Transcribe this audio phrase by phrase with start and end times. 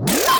[0.00, 0.39] Whoa!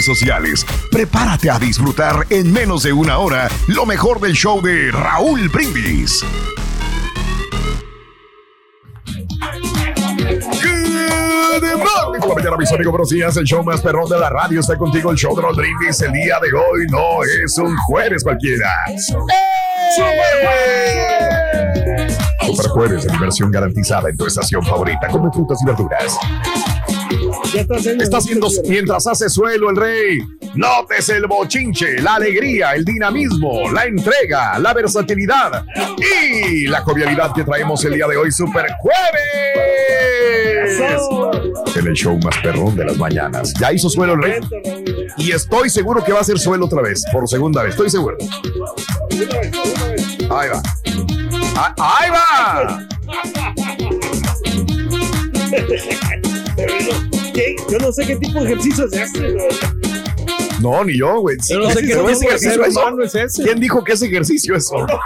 [0.05, 0.65] sociales.
[0.91, 6.23] Prepárate a disfrutar en menos de una hora lo mejor del show de Raúl Brindis.
[12.35, 12.91] Mañana, mis amigos.
[12.91, 13.35] Buenos días.
[13.37, 15.11] El show más perrón de la radio está contigo.
[15.11, 16.01] El show de Raúl Brindis.
[16.01, 18.69] El día de hoy no es un jueves cualquiera.
[22.45, 25.07] Super jueves de diversión garantizada en tu estación favorita.
[25.09, 26.17] Come frutas y verduras.
[27.53, 30.19] Está haciendo mientras hace suelo el rey.
[30.55, 35.65] Notes el bochinche, la alegría, el dinamismo, la entrega, la versatilidad
[35.97, 39.01] y la jovialidad que traemos el día de hoy, Super Jueves.
[41.75, 43.53] En el show más perrón de las mañanas.
[43.59, 44.39] Ya hizo suelo el rey.
[45.17, 48.17] Y estoy seguro que va a hacer suelo otra vez, por segunda vez, estoy seguro.
[50.29, 50.61] Ahí va.
[51.55, 52.87] Ah, ¡Ahí va!
[57.33, 57.55] ¿Qué?
[57.69, 59.37] Yo no sé qué tipo de ejercicio se hace.
[60.61, 61.37] No, ni yo, güey.
[61.49, 63.01] Yo no sé qué ¿Pero tipo ese de ejercicio eso?
[63.01, 63.43] es ese.
[63.43, 64.85] ¿Quién dijo que ese ejercicio es eso?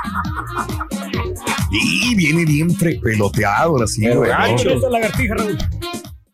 [1.71, 4.31] Y viene bien peloteado así, güey.
[4.31, 4.89] ¿no?
[4.89, 5.57] Lagartija, Raúl.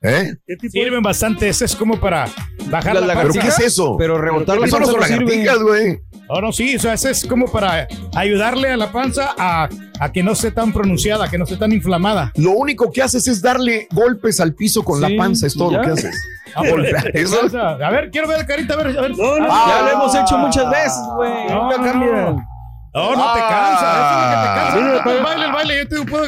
[0.03, 0.33] ¿Eh?
[0.45, 1.47] ¿Qué tipo Sirven bastante.
[1.49, 2.27] Ese es como para
[2.69, 3.95] bajar ¿Las la ¿Pero qué es eso?
[3.97, 4.99] Pero rebotar la son sirve.
[4.99, 5.99] lagartijas, güey.
[6.33, 9.67] No, no, sí, o sea, ese es como para ayudarle a la panza a,
[9.99, 12.31] a que no esté tan pronunciada, que no esté tan inflamada.
[12.35, 15.71] Lo único que haces es darle golpes al piso con Sí, la panza, es todo
[15.71, 15.77] ya.
[15.79, 16.15] lo que haces.
[16.53, 17.37] A golpear, eso.
[17.55, 19.11] A ver, quiero ver, Carita, a ver, a ver.
[19.11, 21.47] No, no, Ah, ya lo hemos hecho muchas veces, güey.
[21.47, 22.47] No, no.
[22.93, 23.47] No, no te Ah.
[23.49, 24.67] cansa.
[24.69, 25.17] Eso es lo que te cansa.
[25.17, 26.23] el baile, el baile, yo te puedo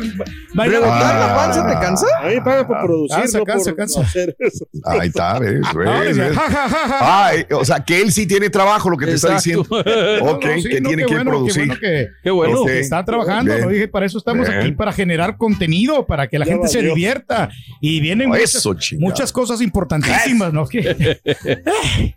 [0.56, 0.82] bailar.
[0.82, 1.28] ¿Rebotar Ah.
[1.28, 2.08] la panza te cansa?
[2.22, 4.02] A mí paga por producir, Cansa, no cansa, por cansa.
[4.02, 4.66] hacer eso.
[4.86, 7.26] Ahí está, ves, ves, Ah.
[7.28, 9.64] Ay, o sea, que él sí tiene trabajo, lo que te está diciendo.
[9.70, 9.86] Ok,
[10.22, 11.64] No, no, sí, que no, tiene qué que bueno, producir.
[11.64, 12.66] Qué bueno que, Qué bueno.
[12.66, 13.52] Que está trabajando.
[13.54, 13.66] Bien.
[13.66, 14.60] Lo dije, para eso estamos Bien.
[14.62, 17.50] aquí, para generar contenido, para que la Ya gente se divierta.
[17.82, 20.66] Y vienen muchas, Eso, muchas cosas importantísimas, ¿no?
[20.74, 21.20] Que-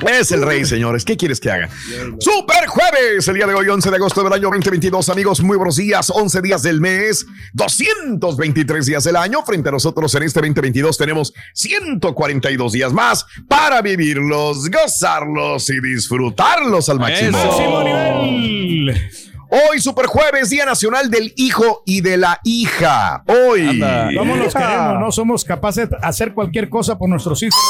[0.00, 1.04] Es el rey, señores.
[1.04, 1.68] ¿Qué quieres que haga?
[2.18, 5.08] Super jueves, el día de hoy, 11 de agosto del año 2022.
[5.10, 6.10] Amigos, muy buenos días.
[6.10, 9.44] 11 días del mes, 223 días del año.
[9.44, 16.88] Frente a nosotros en este 2022 tenemos 142 días más para vivirlos, gozarlos y disfrutarlos
[16.88, 17.38] al máximo.
[19.54, 23.22] Hoy, Super Jueves, Día Nacional del Hijo y de la Hija.
[23.26, 23.68] Hoy.
[23.68, 24.08] Anda.
[24.16, 24.98] ¿Cómo los queremos?
[24.98, 27.60] No somos capaces de hacer cualquier cosa por nuestros hijos.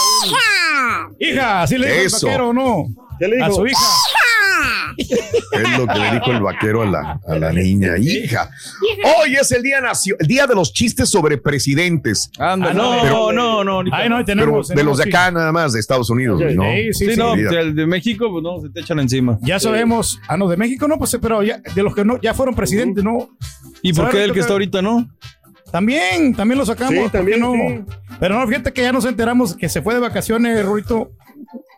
[1.19, 2.19] Hija, así le dijo Eso.
[2.19, 2.85] el vaquero, ¿o ¿no?
[3.19, 3.57] ¿Qué le A dijo?
[3.59, 3.81] su hija.
[4.99, 8.51] Es lo que le dijo el vaquero a la, a la niña, hija.
[9.21, 12.31] Hoy es el día, nacio- el día de los chistes sobre presidentes.
[12.39, 13.79] Anda, Ah, no, pero- no, no.
[13.93, 14.69] Ay, no, Pero tenemos.
[14.69, 16.65] de los de acá nada más, de Estados Unidos, güey, ¿no?
[16.65, 17.19] Sí, sí, Sí, sí.
[17.19, 19.39] no, el de México, pues no, se te echan encima.
[19.43, 20.19] Ya sabemos.
[20.29, 23.03] Ah, no, de México no, pues, pero ya, de los que no, ya fueron presidentes,
[23.05, 23.31] ¿no?
[23.83, 25.09] ¿Y por ¿Sabe qué el que está ahorita no?
[25.71, 26.93] También, también lo sacamos.
[26.95, 27.53] Sí, ¿por qué también, no?
[27.53, 27.95] sí.
[28.21, 31.13] Pero no, fíjate que ya nos enteramos que se fue de vacaciones, Rurito.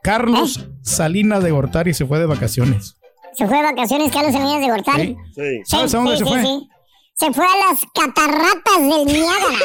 [0.03, 2.97] Carlos Salinas de Gortari se fue de vacaciones.
[3.35, 5.17] Se fue de vacaciones Carlos Salinas de Gortari.
[5.35, 5.43] Sí.
[5.43, 5.63] Sí.
[5.65, 6.43] ¿Sabes a dónde se fue?
[7.17, 9.59] Se fue a las catarratas del Niágara.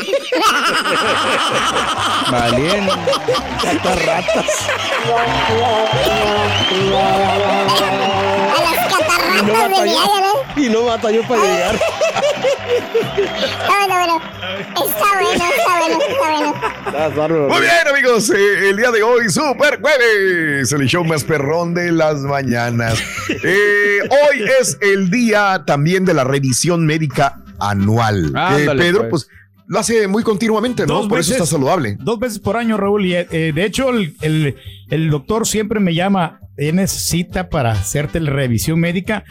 [2.31, 2.93] Valiendo.
[3.63, 4.69] Catarratas.
[8.55, 9.89] a las catarratas Y no del.
[9.89, 10.31] Niágara.
[10.55, 11.79] Y no batalló para llegar.
[12.39, 14.21] Está bueno, bueno.
[14.85, 16.53] Está bueno, está bueno,
[16.87, 17.27] está.
[17.27, 18.29] Muy bien, amigos.
[18.29, 22.99] eh, el día de hoy, Super Jueves, el show más perrón de las mañanas.
[23.43, 28.33] Eh, hoy es el día también de la revisión médica anual.
[28.57, 29.25] Eh, Pedro, pues.
[29.25, 29.29] pues.
[29.67, 30.95] lo hace muy continuamente, ¿no?
[30.95, 31.97] Dos Por eso está saludable.
[31.99, 33.05] Dos veces por año, Raúl.
[33.05, 34.55] Y eh, de hecho, el, el-
[34.89, 36.39] el doctor siempre me llama.
[36.57, 39.23] Tienes cita para hacerte la revisión médica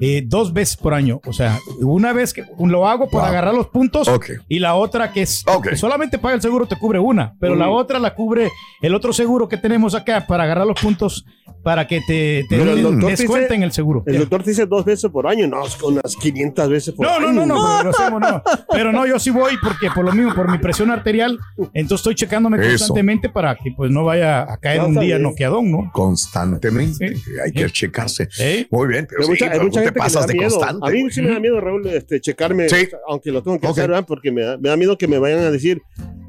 [0.00, 1.20] eh, dos veces por año.
[1.26, 3.30] O sea, una vez que lo hago para Wow.
[3.32, 4.08] agarrar los puntos
[4.48, 7.68] y la otra que es que solamente paga el seguro te cubre una, pero la
[7.70, 8.50] otra la cubre
[8.82, 11.24] el otro seguro que tenemos acá para agarrar los puntos
[11.62, 14.02] para que te, te Pero el descuenten dice- el seguro.
[14.06, 17.32] El doctor te dice dos veces por año, no, unas 500 veces por No, año.
[17.32, 18.42] no, no, no, pero, lo hacemos, no.
[18.72, 21.38] Pero no, yo sí voy porque por lo mismo, por mi presión arterial,
[21.74, 22.68] entonces estoy checándome Eso.
[22.68, 25.22] constantemente para que pues no vaya a caer No, un día bien.
[25.22, 25.90] noqueadón, ¿no?
[25.92, 27.14] Constantemente.
[27.16, 27.22] Sí.
[27.44, 27.72] Hay que Sí.
[27.74, 28.28] checarse.
[28.38, 28.66] ¿Eh?
[28.70, 29.50] Muy bien, pero Hay mucha,
[29.80, 30.50] mucha te que pasas da de miedo.
[30.50, 30.86] constante.
[30.86, 31.12] A mí güey.
[31.12, 32.88] sí me da miedo, Raúl, este, checarme, Sí.
[33.08, 34.04] aunque lo tengo que hacer, ¿verdad?
[34.06, 35.80] porque me da, me da miedo que me vayan a decir,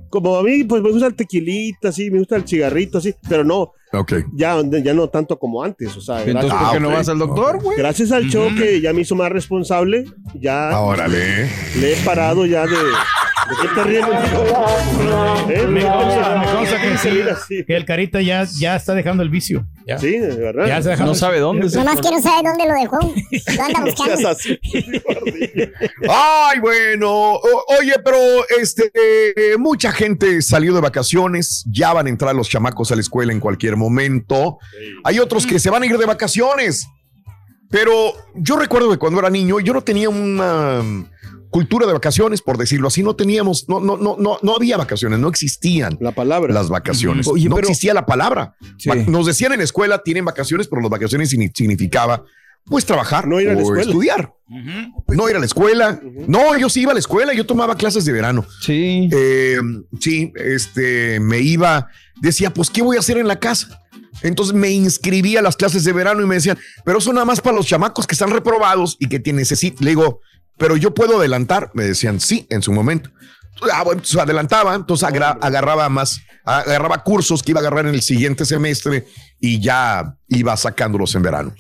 [0.10, 3.44] como a mí, pues me gusta el tequilita, así, me gusta el cigarrito, así, pero
[3.44, 4.14] no, Ok.
[4.34, 7.10] ya, ya no tanto como antes, o sea, Entonces, gracias, ¿por qué Ah, no vas
[7.10, 7.78] al doctor, güey?
[7.78, 10.06] gracias al show que ya me hizo más responsable,
[10.36, 11.50] ya Órale.
[11.80, 12.76] le he parado ya de...
[13.50, 14.06] ¿De qué te ríes?
[15.50, 15.68] ¿Eh?
[15.68, 16.98] Me consta, me consta que,
[17.48, 19.66] sí, que el carita ya, ya está dejando el vicio.
[19.86, 20.68] Ya, Sí, de verdad.
[20.68, 21.68] ya se deja No sabe dónde.
[21.76, 23.00] Nomás que no sabe dónde lo dejó.
[23.58, 24.30] Lo anda buscando.
[24.30, 24.58] así.
[26.10, 27.10] Ay, bueno.
[27.34, 28.18] O- oye, pero
[28.60, 31.66] este, eh, mucha gente salió de vacaciones.
[31.70, 34.58] Ya van a entrar los chamacos a la escuela en cualquier momento.
[35.04, 36.86] Hay otros que se van a ir de vacaciones.
[37.70, 37.94] Pero
[38.36, 40.82] yo recuerdo que cuando era niño, yo no tenía una
[41.50, 43.02] cultura de vacaciones, por decirlo así.
[43.04, 46.54] No teníamos, no, no, no, no, no había vacaciones, no existían La palabra.
[46.54, 47.28] las vacaciones.
[47.28, 48.56] Oye, no pero- existía la palabra.
[48.78, 48.90] Sí.
[49.08, 52.24] Nos decían en la escuela, tienen vacaciones, pero las vacaciones signi- significaba
[52.66, 53.82] pues trabajar No ir a la o escuela.
[53.82, 54.34] estudiar.
[55.08, 56.00] No ir a la escuela.
[56.28, 58.46] No, yo sí iba a la escuela, yo tomaba clases de verano.
[58.62, 59.10] Sí.
[59.12, 59.60] Eh,
[60.00, 61.88] sí, este, me iba,
[62.22, 63.80] decía, pues, ¿qué voy a hacer en la casa?
[64.24, 67.40] Entonces me inscribí a las clases de verano y me decían, pero eso nada más
[67.42, 69.84] para los chamacos que están reprobados y que te necesitan.
[69.86, 70.20] Le digo,
[70.58, 71.72] pero yo puedo adelantar.
[71.74, 73.10] Me decían, sí, en su momento.
[73.74, 78.02] Ah, bueno, adelantaba, entonces agra- agarraba más, agarraba cursos que iba a agarrar en el
[78.02, 79.06] siguiente semestre
[79.40, 81.54] y ya iba sacándolos en verano.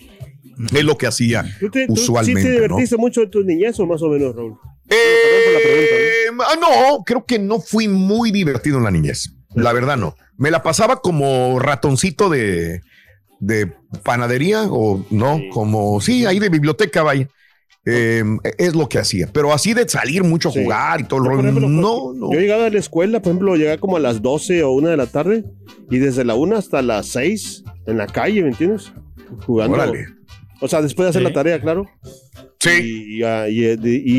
[0.73, 2.41] Es lo que hacía ¿Tú, te, tú usualmente.
[2.41, 2.61] sí te ¿no?
[2.61, 4.53] divertiste mucho en tu niñez o más o menos, Raúl?
[4.89, 4.95] Eh,
[6.25, 9.33] Perdón por la ah, no, creo que no fui muy divertido en la niñez.
[9.55, 10.15] La verdad, no.
[10.37, 12.81] Me la pasaba como ratoncito de,
[13.39, 13.71] de
[14.03, 15.49] panadería o no, Sí.
[15.51, 17.27] como, sí, ahí de biblioteca, vaya.
[17.85, 18.23] Eh,
[18.59, 19.27] es lo que hacía.
[19.33, 20.63] Pero así de salir mucho a Sí.
[20.63, 21.39] jugar y todo el rollo.
[21.41, 22.31] ejemplo, No, no.
[22.31, 24.97] Yo llegaba a la escuela, por ejemplo, llegaba como a las 12 o 1 de
[24.97, 25.43] la tarde
[25.89, 28.91] y desde la 1 hasta las 6 en la calle, ¿me entiendes?
[29.45, 29.75] Jugando.
[29.75, 30.05] Órale.
[30.61, 31.27] O sea, después de hacer Sí.
[31.27, 31.87] la tarea, claro.
[32.59, 33.17] Sí.
[33.17, 33.77] Y, ah, y, y-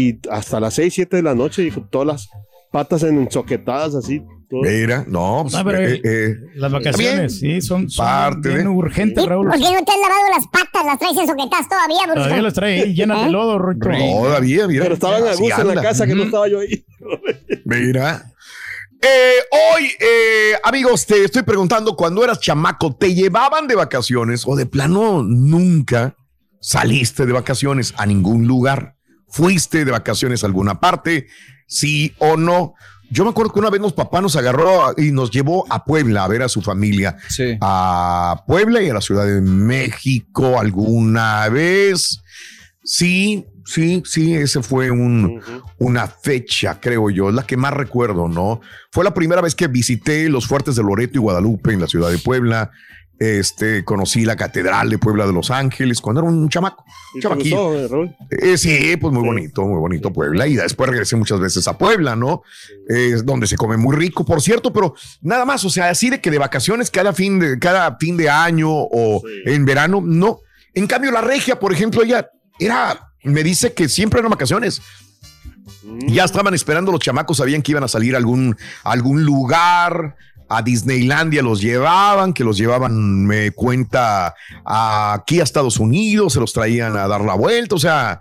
[0.09, 2.29] y hasta las 6, 7 de la noche y con todas las
[2.71, 4.21] patas ensoquetadas así.
[4.51, 4.61] todo.
[4.63, 8.69] Mira, no, pues, No, pero eh, eh, Las vacaciones, sí, son, son Parte bien de-
[8.69, 9.47] urgentes, ¿Y Raúl.
[9.49, 10.85] ¿Por qué no te has lavado las patas?
[10.85, 12.43] ¿Las traes ensoquetadas todavía, Todavía Brusco?
[12.43, 13.89] las trae ahí llenas de lodo, Ruito.
[13.89, 14.83] todavía, mira.
[14.83, 16.85] Pero estaban a gusto en la casa que no estaba yo ahí.
[17.65, 18.27] Mira.
[19.01, 19.41] Eh,
[19.75, 24.67] hoy, eh, amigos, te estoy preguntando, cuando eras chamaco, ¿te llevaban de vacaciones o de
[24.67, 26.15] plano nunca
[26.63, 28.97] saliste de vacaciones a ningún lugar?
[29.29, 31.27] ¿Fuiste de vacaciones a alguna parte?
[31.67, 32.75] ¿Sí o no?
[33.11, 36.25] Yo me acuerdo que una vez los papás nos agarró y nos llevó a Puebla
[36.25, 37.19] a ver a su familia.
[37.29, 37.59] Sí.
[37.61, 42.23] A Puebla y a la Ciudad de México alguna vez.
[42.83, 45.43] Sí, sí, sí, ese fue un,
[45.79, 48.63] una fecha, creo yo, es la que más recuerdo, ¿no?
[48.91, 52.11] Fue la primera vez que visité los fuertes de Loreto y Guadalupe en la ciudad
[52.11, 52.71] de Puebla.
[53.19, 56.85] Este, conocí la Catedral de Puebla de Los Ángeles cuando era un chamaco.
[57.15, 58.05] ¿Y te chamaquillo.
[58.05, 58.17] eh?
[58.31, 60.47] Eh, sí, pues muy bonito, muy bonito Puebla.
[60.49, 62.43] Y después regresé muchas veces a Puebla, ¿no?
[62.89, 66.21] Es donde se come muy rico, por cierto, pero nada más, o sea, así de
[66.21, 69.53] que de vacaciones cada fin de, cada fin de año o Sí.
[69.53, 70.41] en verano, no.
[70.75, 72.29] En cambio, la regia, por ejemplo, ella
[72.59, 74.83] era, me dice que siempre eran vacaciones.
[76.07, 80.17] Ya estaban esperando los chamacos, sabían que iban a salir a algún, a algún lugar,
[80.55, 86.53] a Disneylandia los llevaban, que los llevaban, me cuenta, aquí a Estados Unidos, se los
[86.53, 88.21] traían a dar la vuelta, o sea,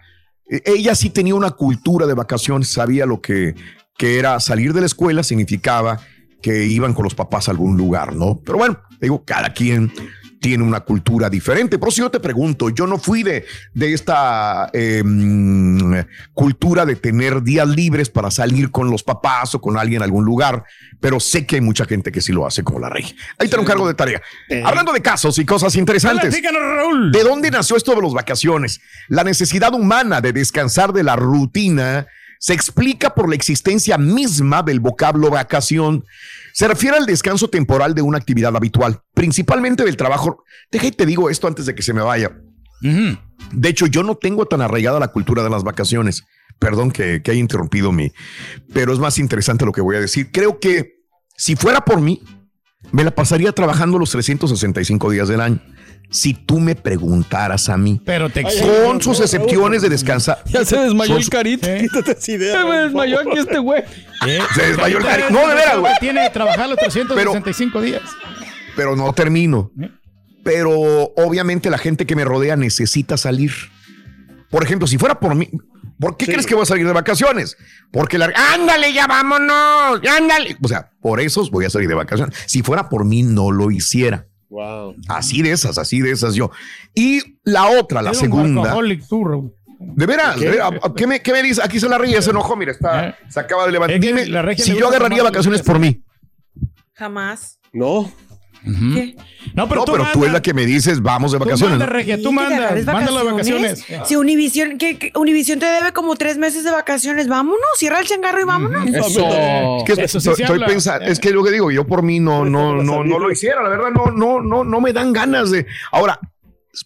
[0.50, 3.55] e- ella sí tenía una cultura de vacaciones, sabía lo que,
[3.97, 6.00] que era salir de la escuela significaba
[6.41, 8.39] que iban con los papás a algún lugar, ¿no?
[8.45, 9.91] Pero bueno, digo, cada quien
[10.41, 11.77] tiene una cultura diferente.
[11.77, 15.93] Pero si yo te pregunto, yo no fui de, de esta eh, mm,
[16.33, 20.25] cultura de tener días libres para salir con los papás o con alguien a algún
[20.25, 20.65] lugar,
[21.00, 23.15] pero sé que hay mucha gente que sí lo hace como la rey.
[23.38, 24.21] Ahí te lo encargo de tarea.
[24.65, 26.36] Hablando de casos y cosas interesantes.
[26.43, 27.12] Raúl.
[27.12, 28.81] ¿De dónde nació esto de las vacaciones?
[29.10, 32.07] La necesidad humana de descansar de la rutina
[32.41, 36.05] se explica por la existencia misma del vocablo vacación.
[36.53, 40.43] Se refiere al descanso temporal de una actividad habitual, principalmente del trabajo.
[40.71, 42.36] Deja y te digo esto antes de que se me vaya.
[42.81, 46.24] De hecho, yo no tengo tan arraigada la cultura de las vacaciones.
[46.57, 48.12] Perdón que, que haya interrumpido mi,
[48.74, 50.31] pero es más interesante lo que voy a decir.
[50.31, 50.95] Creo que
[51.38, 52.24] si fuera por mí,
[52.91, 55.62] me la pasaría trabajando los 365 días del año.
[56.10, 60.43] Si tú me preguntaras a mí, Pero te con sus excepciones de descansar.
[60.46, 61.67] Ya se desmayó el carito.
[61.79, 62.60] Quítate esa idea.
[62.62, 63.84] Se me desmayó aquí este güey.
[64.55, 65.93] Se desmayó el cari- No, de veras, güey.
[66.00, 68.01] Tiene que trabajar los 365 días.
[68.75, 69.72] pero no termino.
[70.43, 70.72] Pero
[71.15, 73.51] obviamente la gente que me rodea necesita salir.
[74.50, 75.50] Por ejemplo, si fuera por mí,
[76.00, 77.55] ¿por qué crees que voy a salir de vacaciones?
[77.91, 78.34] Porque la...
[78.53, 80.58] Ándale, ya vámonos, ándale.
[80.62, 82.36] O sea, por eso voy a salir de vacaciones.
[82.48, 84.25] Si fuera por mí, no lo hiciera.
[84.51, 84.98] Wow.
[85.08, 86.51] Así de esas, así de esas yo.
[86.93, 88.75] Y la otra, la segunda.
[89.08, 89.55] tú.
[89.79, 91.62] De veras, de veras, ¿qué me, qué me dice?
[91.63, 94.00] Aquí se la reía, se enojó, mira, está, se acaba de levantar.
[94.00, 96.03] Dime, la regia si yo agarraría vacaciones por mí.
[96.93, 97.60] Jamás.
[97.72, 98.12] No.
[98.63, 99.15] ¿Qué?
[99.56, 101.80] No, pero no, tú pero tú es la que me dices, vamos de Tú vacaciones.
[101.80, 101.94] manda, ¿no?
[101.94, 103.24] Regia, tú que manda.
[103.24, 103.86] vacaciones.
[104.06, 105.12] Si Univision, ¿qué, qué?
[105.15, 107.27] Univision te debe como tres meses de vacaciones.
[107.27, 108.88] Vámonos, cierra el changarro y vámonos.
[108.88, 109.77] Eso.
[109.77, 112.46] Es que Eso sí estoy, pensando, es que lo que digo, yo por mí no,
[112.46, 115.65] no, no, no lo hiciera, la verdad, no, no, no, no me dan ganas de.
[115.91, 116.20] Ahora,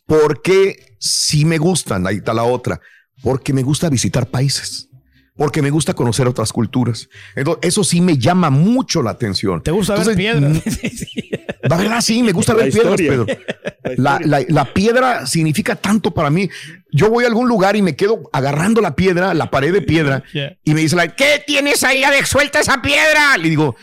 [0.06, 2.08] ¿por qué sí me gustan?
[2.08, 2.80] Ahí está la otra.
[3.22, 4.90] Porque me gusta visitar países.
[5.38, 7.10] Porque me gusta conocer otras culturas.
[7.36, 9.62] Entonces, eso sí me llama mucho la atención.
[9.62, 11.42] ¿Te gusta ver Entonces, piedras?
[11.64, 12.96] La verdad, sí, me gusta La ver piedras.
[12.96, 13.26] Pedro.
[13.98, 16.50] La, la- la piedra significa tanto para mí.
[16.92, 20.24] Yo voy a algún lugar y me quedo agarrando la piedra, la pared de piedra,
[20.34, 20.58] Yeah.
[20.64, 22.04] y me dice, la, ¿qué tienes ahí?
[22.04, 23.36] A ver, suelta esa piedra.
[23.38, 23.76] Le digo,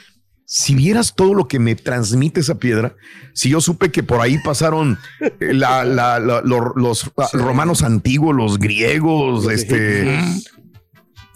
[0.47, 2.95] si vieras todo lo que me transmite esa piedra,
[3.35, 8.35] si yo supe que por ahí pasaron eh, la- la- la- lo- los, romanos antiguos,
[8.35, 10.19] los griegos, este...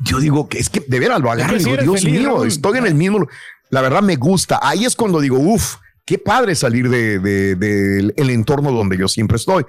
[0.06, 2.48] Yo digo que es que de veras lo agarro y digo, Dios feliz, mío, Raúl.
[2.48, 3.26] estoy en el mismo.
[3.70, 4.58] La verdad me gusta.
[4.62, 9.08] Ahí es cuando digo, uff, qué padre salir de, de- del el entorno donde yo
[9.08, 9.64] siempre estoy.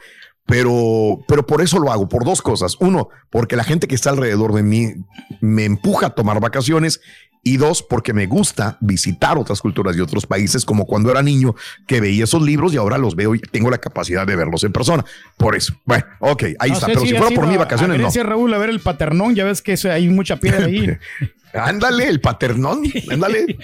[0.46, 2.78] Pero, pero por eso lo hago, por dos cosas.
[2.80, 4.94] Uno, porque la gente que está alrededor de mí
[5.42, 7.02] me empuja a tomar vacaciones.
[7.44, 11.56] Y dos, porque me gusta visitar otras culturas y otros países, como cuando era niño,
[11.86, 14.74] que veía esos libros y ahora los veo y tengo la capacidad de verlos en
[14.74, 15.06] persona.
[15.38, 15.74] Por eso.
[15.86, 16.88] Bueno, ok, ahí No está.
[16.88, 18.30] sé Pero si fuera por a- vacaciones a no.
[18.30, 20.98] Raúl, a ver el paternón, ya ves que eso- hay mucha piedra ahí.
[21.54, 22.84] Ándale, el paternón.
[23.10, 23.58] Ándale.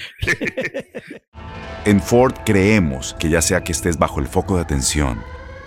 [1.86, 5.20] En Ford creemos que ya sea que estés bajo el foco de atención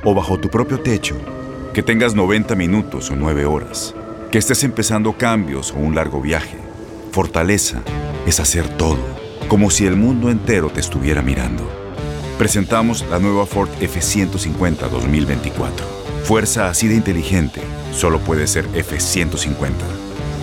[0.02, 1.16] o bajo tu propio techo,
[1.74, 3.94] que tengas 90 minutos o 9 horas,
[4.30, 6.56] que estés empezando cambios o un largo viaje,
[7.16, 7.82] fortaleza
[8.26, 8.98] es hacer todo,
[9.48, 11.66] como si el mundo entero te estuviera mirando.
[12.36, 15.86] Presentamos la nueva Ford F150 2024.
[16.24, 19.70] Fuerza así de inteligente solo puede ser F150.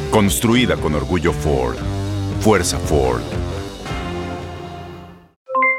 [0.09, 1.75] Construida con orgullo Ford.
[2.41, 3.21] Fuerza Ford.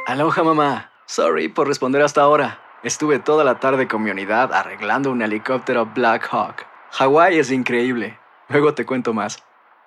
[0.06, 0.92] Aloha mamá.
[1.06, 2.60] Sorry por responder hasta ahora.
[2.84, 6.64] Estuve toda la tarde con mi unidad arreglando un helicóptero Black Hawk.
[6.92, 8.16] Hawái es increíble.
[8.48, 9.42] Luego te cuento más.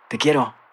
[0.10, 0.54] Te quiero.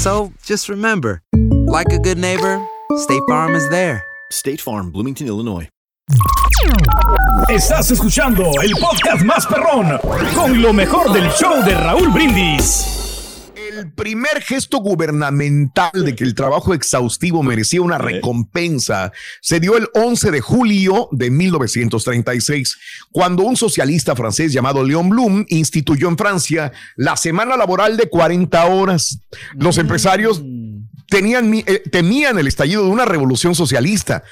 [0.00, 1.20] So just remember,
[1.66, 2.66] like a good neighbor,
[2.96, 4.02] State Farm is there.
[4.32, 5.68] State Farm, Bloomington, Illinois.
[7.50, 9.98] Estás escuchando el podcast más perrón
[10.34, 12.99] con lo mejor del show de Raúl Brindis.
[13.80, 19.10] El primer gesto gubernamental de que el trabajo exhaustivo merecía una recompensa
[19.40, 22.76] se dio el 11 de julio de 1936,
[23.10, 28.66] cuando un socialista francés llamado Léon Blum instituyó en Francia la semana laboral de 40
[28.66, 29.20] horas.
[29.54, 30.42] Los empresarios
[31.08, 34.24] tenían, eh, temían el estallido de una revolución socialista.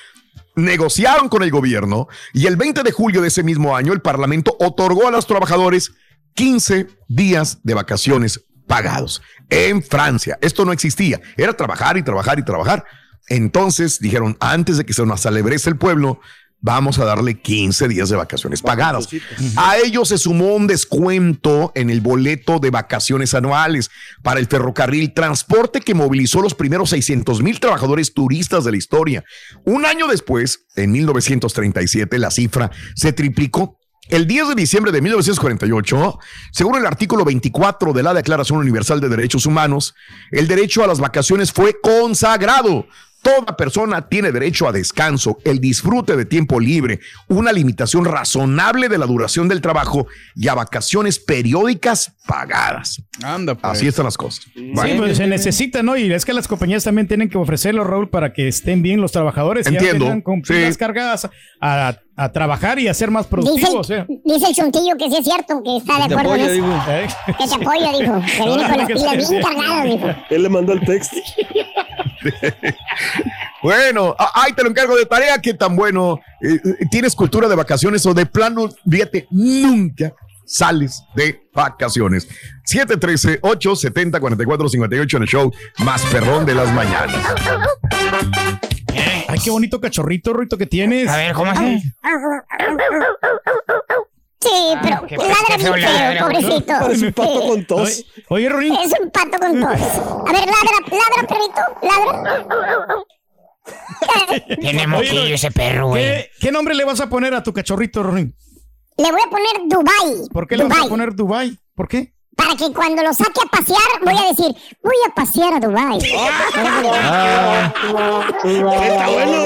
[0.56, 4.58] Negociaron con el gobierno y el 20 de julio de ese mismo año el Parlamento
[4.60, 5.92] otorgó a los trabajadores
[6.34, 9.20] 15 días de vacaciones pagados.
[9.50, 10.38] En Francia.
[10.40, 11.20] Esto no existía.
[11.36, 12.84] Era trabajar y trabajar y trabajar.
[13.28, 16.20] Entonces dijeron, antes de que se nos alebrece el pueblo,
[16.60, 19.08] vamos a darle 15 días de vacaciones pagadas.
[19.56, 23.90] A ello se sumó un descuento en el boleto de vacaciones anuales
[24.22, 29.24] para el ferrocarril, transporte que movilizó los primeros 600 mil trabajadores turistas de la historia.
[29.64, 33.77] Un año después, en 1937, la cifra se triplicó.
[34.08, 36.18] El 10 de diciembre de 1948,
[36.50, 39.94] según el artículo 24 de la Declaración Universal de Derechos Humanos,
[40.30, 42.86] el derecho a las vacaciones fue consagrado
[43.22, 48.96] Toda persona tiene derecho a descanso, el disfrute de tiempo libre, una limitación razonable de
[48.96, 53.02] la duración del trabajo y a vacaciones periódicas pagadas.
[53.22, 53.72] Anda, pues.
[53.72, 54.46] Así están las cosas.
[54.54, 55.96] Sí, pues se necesita, ¿no?
[55.96, 59.10] Y es que las compañías también tienen que ofrecerlo, Raúl, para que estén bien los
[59.10, 59.66] trabajadores.
[59.66, 60.54] y ya Entiendo, con sí.
[60.78, 61.28] cargadas
[61.60, 63.88] a, a trabajar y a ser más productivos.
[63.88, 64.06] Dice, ¿eh?
[64.24, 66.52] dice el chuntillo que sí es cierto, que está de acuerdo en apoya, eso.
[66.54, 66.82] digo.
[66.88, 67.06] ¿Eh?
[67.38, 68.20] Que te apoya, dijo.
[68.36, 70.06] Que viene con las pilas bien cargadas, dijo.
[70.30, 71.16] Él le mandó el texto.
[73.62, 75.40] Bueno, a- ahí te lo encargo de tarea.
[75.40, 80.12] ¿Qué tan bueno eh, eh, tienes cultura de vacaciones o de plano, fíjate, nunca
[80.44, 82.28] sales de vacaciones?
[82.70, 87.16] 713-870-4458 en el show más perrón de las mañanas.
[89.28, 91.06] Ay, qué bonito cachorrito, Ruito, que tienes.
[91.08, 91.82] A ver, ¿cómo así?
[94.40, 96.72] Sí, pero qué- ladra bien feo, ladra, pobrecito.
[96.80, 98.04] Parece un pato con tos.
[98.28, 98.72] Oye, Ruin.
[98.74, 99.70] Es un pato con tos.
[99.70, 103.04] A ver, ladra, ladra, perrito, ladra.
[104.60, 106.02] Tiene moquillo ese perro, güey.
[106.04, 108.34] ¿Qué, qué nombre le vas a poner a tu cachorrito, Ruin?
[108.96, 110.28] Le voy a poner Dubai.
[110.32, 111.58] ¿Por qué le vas a poner Dubai?
[111.74, 112.14] ¿Por qué?
[112.38, 115.98] Para que cuando lo saque a pasear, voy a decir, voy a pasear a Dubai.
[116.14, 117.72] Ah.
[118.44, 119.42] Está bueno,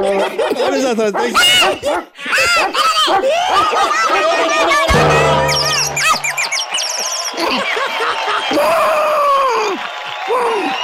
[0.00, 0.18] güey.
[0.54, 1.38] ¿Cuál es la estrategia?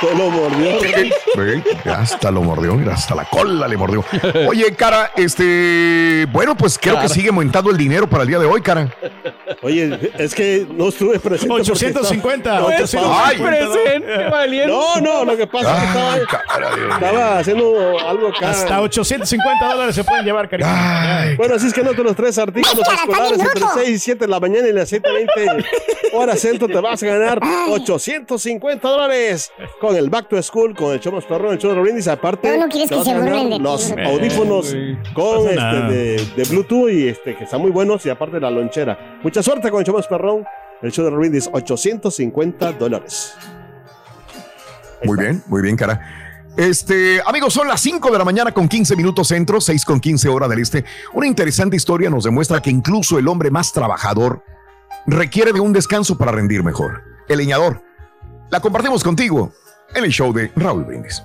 [0.01, 0.79] Te lo mordió.
[1.37, 4.05] Ve, Hasta lo mordió, mira, hasta la cola le mordió.
[4.49, 7.09] Oye, cara, este, bueno, pues creo que Cara.
[7.15, 8.93] sigue aumentando el dinero para el día de hoy, cara.
[9.63, 11.49] Oye, es que no estuve presente.
[11.49, 13.25] porque 850, estaba- 850
[14.41, 14.67] Ay.
[14.67, 18.51] No, no, lo que pasa es que estaba, Ay, cara estaba haciendo algo acá.
[18.51, 20.69] Hasta 850 dólares se pueden llevar, cariño.
[21.37, 23.69] Bueno, así es que no te los tres artículos escolares entre bruto.
[23.75, 25.65] 6 y 7 de la mañana y las 7.20
[26.13, 29.28] horas centro te vas a ganar 850 dólares
[29.81, 32.09] con el Back to School, con el show más perrón, el show de brindis.
[32.09, 34.77] Aparte, No, no quieres que se de los Eh, audífonos
[35.15, 35.57] con este
[36.37, 39.19] de Bluetooth y este que están muy buenos y aparte la lonchera.
[39.23, 40.45] Mucha suerte con el show más perrón,
[40.83, 43.35] el show de brindis, 850 dólares.
[45.05, 46.01] Muy bien, muy bien, cara.
[46.57, 50.29] Este, amigos, son las 5 de la mañana con 15 minutos centro, 6 con 15
[50.29, 50.85] hora del este.
[51.13, 54.43] Una interesante historia nos demuestra que incluso el hombre más trabajador
[55.07, 57.05] requiere de un descanso para rendir mejor.
[57.29, 57.88] El leñador.
[58.51, 59.53] La compartimos contigo
[59.95, 61.23] en el show de Raúl Brindis.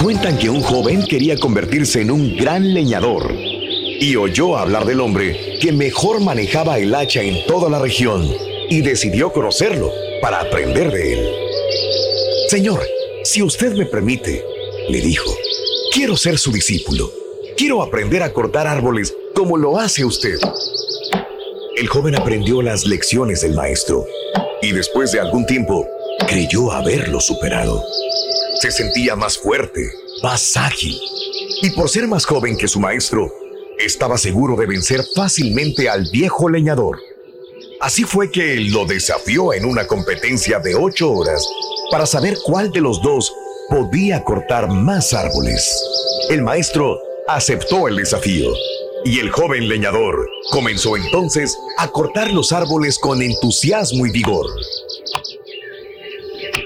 [0.00, 5.58] Cuentan que un joven quería convertirse en un gran leñador y oyó hablar del hombre
[5.60, 8.24] que mejor manejaba el hacha en toda la región
[8.70, 9.90] y decidió conocerlo
[10.22, 11.28] para aprender de él.
[12.48, 12.80] Señor,
[13.24, 14.44] si usted me permite,
[14.88, 15.28] le dijo,
[15.92, 17.10] quiero ser su discípulo.
[17.56, 20.38] Quiero aprender a cortar árboles como lo hace usted.
[21.76, 24.06] El joven aprendió las lecciones del maestro
[24.62, 25.86] y después de algún tiempo
[26.26, 27.82] creyó haberlo superado.
[28.60, 29.90] Se sentía más fuerte,
[30.22, 30.98] más ágil
[31.62, 33.32] y por ser más joven que su maestro,
[33.78, 36.98] estaba seguro de vencer fácilmente al viejo leñador.
[37.80, 41.46] Así fue que lo desafió en una competencia de ocho horas
[41.90, 43.32] para saber cuál de los dos
[43.70, 45.82] podía cortar más árboles.
[46.30, 48.50] El maestro aceptó el desafío
[49.04, 54.46] y el joven leñador comenzó entonces a cortar los árboles con entusiasmo y vigor.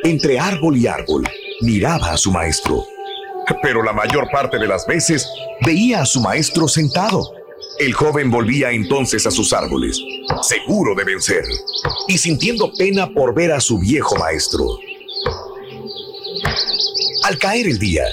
[0.05, 1.29] Entre árbol y árbol
[1.61, 2.85] miraba a su maestro,
[3.63, 5.29] pero la mayor parte de las veces
[5.65, 7.35] veía a su maestro sentado.
[7.79, 9.99] El joven volvía entonces a sus árboles,
[10.43, 11.45] seguro de vencer,
[12.09, 14.65] y sintiendo pena por ver a su viejo maestro.
[17.25, 18.05] Al caer el día,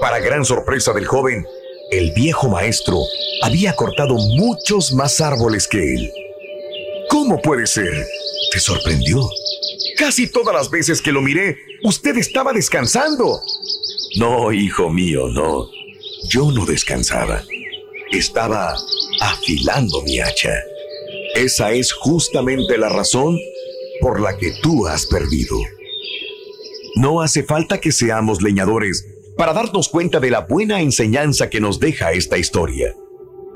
[0.00, 1.46] para gran sorpresa del joven,
[1.90, 2.98] el viejo maestro
[3.42, 6.12] había cortado muchos más árboles que él.
[7.08, 8.06] ¿Cómo puede ser?
[8.50, 9.28] Te sorprendió.
[9.96, 13.40] Casi todas las veces que lo miré, usted estaba descansando.
[14.16, 15.68] No, hijo mío, no.
[16.28, 17.44] Yo no descansaba.
[18.12, 18.76] Estaba
[19.20, 20.54] afilando mi hacha.
[21.34, 23.38] Esa es justamente la razón
[24.00, 25.56] por la que tú has perdido.
[26.96, 31.80] No hace falta que seamos leñadores para darnos cuenta de la buena enseñanza que nos
[31.80, 32.94] deja esta historia.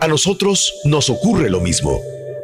[0.01, 2.01] A nosotros nos ocurre lo mismo.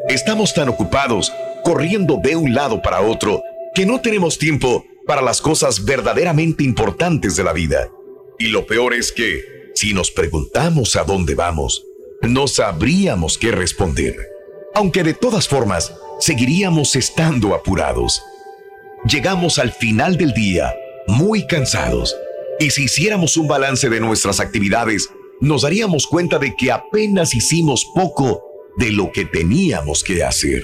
[0.09, 3.43] Estamos tan ocupados corriendo de un lado para otro
[3.75, 7.91] que no tenemos tiempo para las cosas verdaderamente importantes de la vida.
[8.39, 9.43] Y lo peor es que,
[9.75, 11.85] si nos preguntamos a dónde vamos,
[12.23, 14.17] no sabríamos qué responder.
[14.75, 18.23] Aunque de todas formas, seguiríamos estando apurados.
[19.05, 20.75] Llegamos al final del día
[21.07, 22.17] muy cansados.
[22.59, 27.85] Y si hiciéramos un balance de nuestras actividades, nos daríamos cuenta de que apenas hicimos
[27.95, 28.43] poco
[28.77, 30.63] de lo que teníamos que hacer.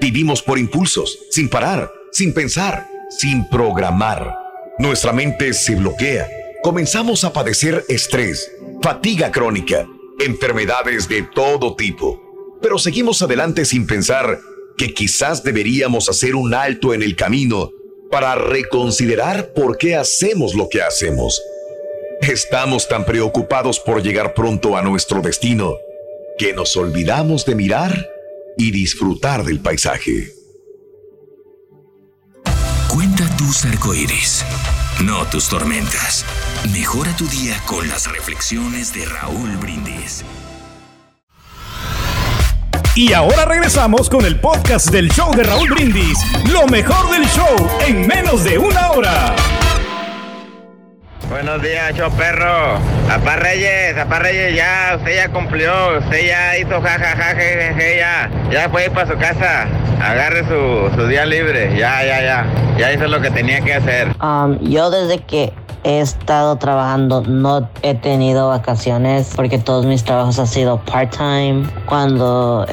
[0.00, 4.34] Vivimos por impulsos, sin parar, sin pensar, sin programar.
[4.78, 6.28] Nuestra mente se bloquea.
[6.62, 8.50] Comenzamos a padecer estrés,
[8.82, 9.86] fatiga crónica,
[10.18, 12.20] enfermedades de todo tipo.
[12.60, 14.38] Pero seguimos adelante sin pensar
[14.76, 17.70] que quizás deberíamos hacer un alto en el camino
[18.12, 21.42] para reconsiderar por qué hacemos lo que hacemos.
[22.20, 25.78] Estamos tan preocupados por llegar pronto a nuestro destino
[26.36, 28.10] que nos olvidamos de mirar
[28.58, 30.34] y disfrutar del paisaje.
[32.88, 34.44] Cuenta tus arcoíris,
[35.02, 36.26] no tus tormentas.
[36.74, 40.22] Mejora tu día con las reflexiones de Raúl Brindis.
[42.94, 46.18] Y ahora regresamos con el podcast del show de Raúl Brindis.
[46.52, 49.34] Lo mejor del show en menos de una hora.
[51.30, 52.76] Buenos días, show perro.
[53.10, 58.30] Apá Reyes, Apá Reyes, ya, usted ya cumplió, usted ya hizo jajaja, jejeje, ya.
[58.50, 59.66] Ya fue para su casa.
[59.98, 62.46] Agarre su, su día libre, ya, ya, ya.
[62.76, 64.08] Ya hizo lo que tenía que hacer.
[64.20, 70.38] Um, yo desde que he estado trabajando no he tenido vacaciones porque todos mis trabajos
[70.38, 71.68] han sido part-time.
[71.86, 72.66] Cuando,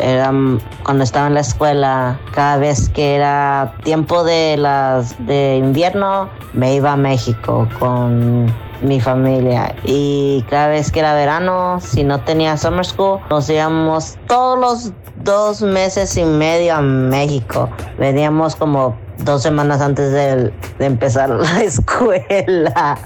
[0.84, 6.76] cuando estaba en la escuela, cada vez que era tiempo de, las, de invierno, me
[6.76, 12.58] iba a México con mi familia y cada vez que era verano, si no tenía
[12.58, 14.93] summer school, nos íbamos todos los
[15.24, 17.69] dos meses y medio a México.
[17.98, 22.97] Veníamos como dos semanas antes de, de empezar la escuela.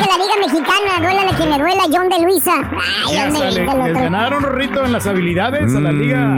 [0.00, 0.36] Que la liga
[1.26, 2.52] mexicana, duela John de Luisa.
[3.06, 6.36] Ay, Ya ¿dónde sale, viste el les ganaron Rorrito en las habilidades a la liga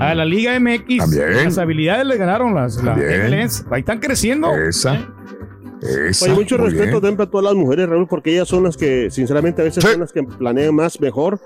[0.00, 0.96] a la liga MX.
[0.98, 1.44] También.
[1.44, 3.30] Las habilidades le ganaron las la También.
[3.30, 3.64] MLS.
[3.70, 4.52] Ahí están creciendo.
[4.56, 4.98] Esa.
[5.80, 6.26] Esa.
[6.26, 6.92] Oye, mucho respeto bien.
[6.92, 10.00] también para todas las mujeres, Raúl, porque ellas son las que, sinceramente, a veces son
[10.00, 11.40] las que planean más mejor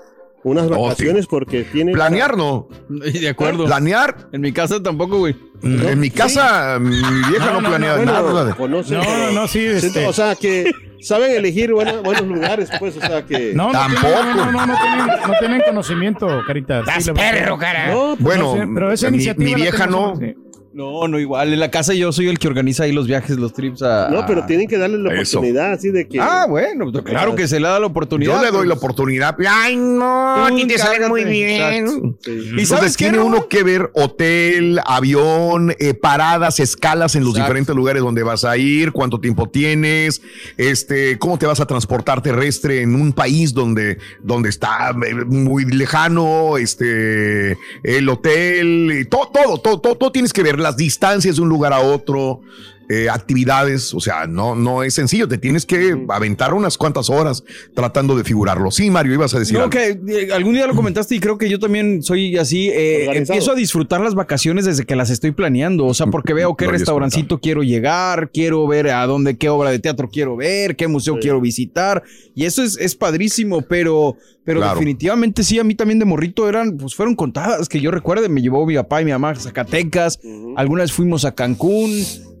[0.47, 1.93] unas Oh, vacaciones porque tienen...
[1.93, 2.67] Planear no.
[2.89, 3.65] De acuerdo.
[3.65, 4.29] Planear.
[4.31, 5.35] En mi casa tampoco, güey.
[5.63, 6.95] En mi casa, mi
[7.29, 8.55] vieja no, planea bueno, nada.
[8.55, 13.01] conoce- No, no, no, sí, este- O sea, que saben elegir buenos lugares, pues, o
[13.01, 13.53] sea, que...
[13.55, 16.79] No, no tienen, no, no, no, tienen, no tienen conocimiento, Carita.
[16.81, 17.87] Estás la- perro, cara.
[17.91, 20.15] No, pues Bueno, no sé, pero esa mi- iniciativa mi vieja no.
[20.17, 20.35] sí.
[20.77, 21.51] No, no, igual.
[21.51, 24.09] En la casa yo soy el que organiza ahí los viajes, los trips a.
[24.11, 25.39] No, pero tienen que darle la Eso.
[25.39, 26.19] oportunidad, así de que...
[26.19, 28.35] Ah, bueno, pues, claro que se le da la oportunidad.
[28.35, 28.83] Yo le doy la pues.
[28.83, 29.35] oportunidad.
[29.49, 32.15] Ay, no, aquí te sale muy bien.
[32.19, 32.31] Sí.
[32.31, 33.25] ¿Y Entonces sabes qué, tiene no?
[33.25, 37.47] uno que ver hotel, avión, eh, paradas, escalas en los Exacto.
[37.47, 40.21] diferentes lugares donde vas a ir, cuánto tiempo tienes,
[40.57, 45.65] este, cómo te vas a transportar terrestre en un país donde, donde está eh, muy
[45.65, 51.35] lejano, este, el hotel, y todo, todo, todo, todo, todo tienes que ver las distancias
[51.37, 52.41] de un lugar a otro.
[52.89, 57.43] eh, actividades, o sea, no, no es sencillo, te tienes que aventar unas cuantas horas
[57.75, 58.71] tratando de figurarlo.
[58.71, 59.71] Sí, Mario, ibas a decir No, algo.
[59.71, 62.69] que eh, algún día lo comentaste y creo que yo también soy así.
[62.69, 65.85] eh, empiezo a disfrutar las vacaciones desde que las estoy planeando.
[65.85, 69.79] O sea, porque veo qué restaurancito quiero llegar, quiero ver a dónde, qué obra de
[69.79, 71.19] teatro quiero ver, qué museo Sí.
[71.23, 72.03] quiero visitar.
[72.35, 74.15] Y eso es, es padrísimo, pero,
[74.47, 74.75] pero Claro.
[74.75, 78.29] definitivamente sí, a mí también de morrito eran, pues fueron contadas que yo recuerde.
[78.29, 80.19] Me llevó mi papá y mi mamá a Zacatecas.
[80.55, 81.91] Alguna vez fuimos a Cancún.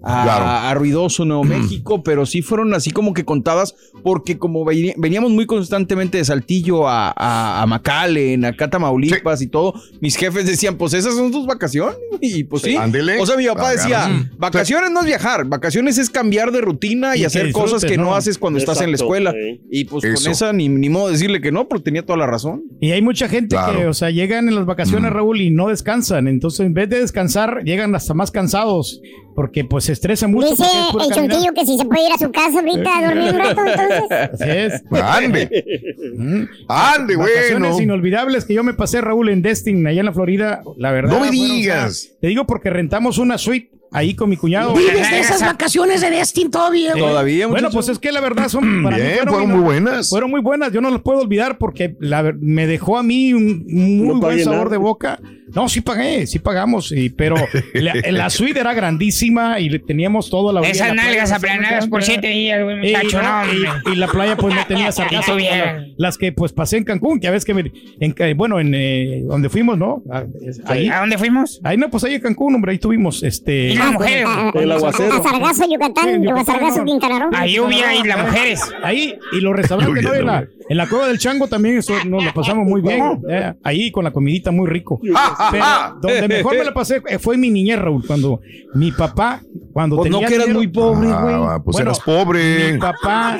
[0.03, 0.45] A, Claro.
[0.45, 5.47] a Ruidoso, Nuevo México, pero sí fueron así como que contadas, porque como veníamos muy
[5.47, 10.77] constantemente de Saltillo a, a, a McAllen, acá a Tamaulipas y todo, mis jefes decían,
[10.77, 12.75] pues esas son tus vacaciones, y pues sí.
[12.77, 13.19] Ándele.
[13.19, 17.25] O sea, mi papá decía, vacaciones no es viajar, vacaciones es cambiar de rutina y,
[17.25, 18.15] hacer cosas que no, ¿no?
[18.15, 19.31] haces cuando estás en la escuela.
[19.33, 19.61] sí.
[19.69, 20.23] Y pues Eso.
[20.23, 22.63] con esa ni, ni modo de decirle que no, porque tenía toda la razón.
[22.79, 23.77] Y hay mucha gente Claro.
[23.79, 26.27] que, o sea, llegan en las vacaciones, Raúl, y no descansan.
[26.27, 29.01] Entonces, en vez de descansar, llegan hasta más cansados
[29.35, 30.49] porque pues se estresan mucho.
[30.49, 33.39] Dice el chuntillo que si se puede ir a su casa ahorita a dormir un
[33.39, 34.01] rato, entonces.
[34.33, 34.83] Así es.
[34.91, 36.47] Ande.
[36.67, 37.81] Ande, Vacaciones bueno.
[37.81, 40.61] inolvidables que yo me pasé, Raúl, en Destin, allá en la Florida.
[40.77, 41.11] La verdad.
[41.11, 42.11] No me fueron, o sea, digas.
[42.19, 44.73] te digo porque rentamos una suite ahí con mi cuñado.
[44.73, 47.45] ¿Vives de esas vacaciones de Destin todavía, güey?
[47.45, 50.09] Bueno, pues es que la verdad son para mí Bien, fueron muy buenas.
[50.09, 53.65] Fueron muy buenas, yo no las puedo olvidar porque la me dejó a mí un
[53.67, 54.69] muy No buen sabor nada.
[54.71, 55.19] de boca.
[55.55, 57.35] No, sí pagué, sí pagamos, y- pero
[57.73, 62.61] la, la suite era grandísima y teníamos todo la Esas nalgas aplanadas por siete días,
[62.61, 65.93] güey, Y, muchacho, no, no, y- y la playa pues no tenía sargazo bien.
[65.97, 67.71] las que pues pasé en Cancún, que a veces que me,
[68.01, 70.03] en, Ca- bueno, en eh, donde fuimos, ¿no?
[70.11, 71.61] Ah, es- Ahí, ¿A dónde fuimos?
[71.63, 74.27] Ahí no, pues ahí en Cancún, hombre, ahí tuvimos este ¿Y las mujeres?
[74.55, 75.13] El aguacero.
[75.15, 77.29] A Sargazo, Yucatán, a Sargazo, Quintana Roo.
[77.33, 78.61] A lluvia y las mujeres.
[78.83, 80.13] Ahí, y los restaurantes, ¿no?
[80.13, 83.21] En la, en la cueva del chango también eso nos lo pasamos muy bien.
[83.29, 84.99] eh, ahí con la comidita muy rico.
[85.51, 85.65] Pero
[86.01, 88.41] donde mejor me la pasé eh, fue mi niñez, Raúl, cuando
[88.73, 89.41] mi papá,
[89.73, 91.35] cuando Pues no tenía que eras dinero- muy pobre, güey.
[91.35, 92.73] Ah, pues Bueno, eras pobre.
[92.73, 93.39] Mi papá,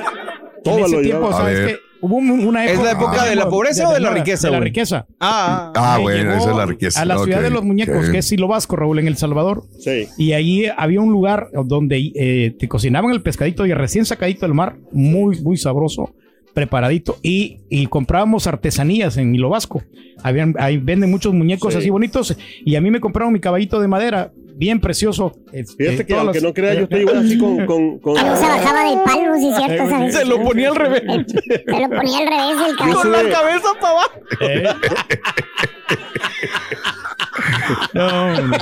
[0.64, 1.80] Todo en ese lo tiempo, ¿sabes qué?
[2.02, 2.86] Hubo un- una ¿Es época.
[2.86, 5.06] la época de la pobreza o de la no, riqueza, De la riqueza.
[5.20, 7.02] Ah, Ah, bueno, esa es la riqueza.
[7.02, 9.64] A la ciudad de los muñecos, que es Silo Vasco, Raúl, en El Salvador.
[9.80, 10.08] Sí.
[10.18, 14.54] Y ahí había un lugar donde eh, te cocinaban el pescadito y recién sacadito del
[14.54, 16.14] mar, muy, muy sabroso,
[16.54, 17.18] preparadito.
[17.24, 19.84] Y, y comprábamos artesanías en Hilo Vasco.
[20.24, 21.80] Habían, ahí venden muchos muñecos Sí.
[21.80, 22.36] así bonitos.
[22.66, 25.34] Y a mí me compraron mi caballito de madera, bien precioso.
[25.54, 27.66] este, Fíjate que todas aunque las- no creas, yo estoy igual así con...
[27.66, 30.16] con, con- Que no se bajaba del palo, sí, cierto, ¿sabes?
[30.16, 31.04] Se lo ponía al revés.
[31.28, 33.02] Se lo ponía al revés el Yo caballo.
[33.02, 34.12] Con la cabeza para abajo.
[34.42, 34.64] Eh.
[37.94, 38.08] No.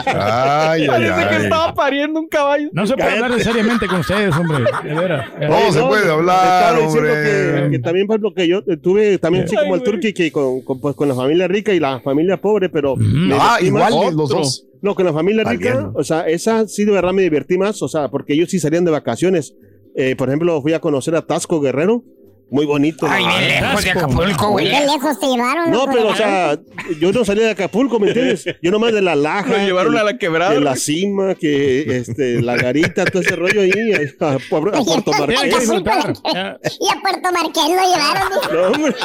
[0.06, 1.44] Ay, ay, Parece que ay.
[1.44, 2.70] estaba pariendo un caballo.
[2.74, 4.64] no se puede hablar seriamente con ustedes, hombre.
[4.84, 5.28] De veras.
[5.40, 7.10] No se puede hablar, hombre.
[7.10, 10.14] que, que también, por ejemplo, que yo eh, tuve también así Ay, como el turqui,
[10.14, 12.96] que con, con, pues, con la familia rica y la familia pobre, pero...
[12.96, 14.66] me Ah, igual los dos.
[14.86, 17.88] No, con la familia rica, o sea, esa sí de verdad me divertí más, o
[17.88, 19.56] sea, porque ellos sí salían de vacaciones.
[19.96, 22.04] Eh, por ejemplo, fui a conocer a Tasco Guerrero,
[22.50, 23.08] muy bonito.
[23.10, 23.38] Ay, ¿no?
[23.38, 24.70] bien lejos de Acapulco, güey.
[24.70, 25.72] Qué lejos te llevaron.
[25.72, 26.58] No, pero, o de sea,
[27.00, 28.46] yo no salía de Acapulco, ¿me entiendes?
[28.62, 29.50] Yo nomás de la laja.
[29.50, 33.62] Lo llevaron a la quebrada, Que la cima, que este, la garita, todo ese rollo
[33.62, 35.70] ahí, a, a- a Puerto Marqués.
[35.70, 35.92] Acapulco.
[35.92, 38.32] Y a Puerto Marqués lo llevaron.
[38.56, 38.96] No, hombre.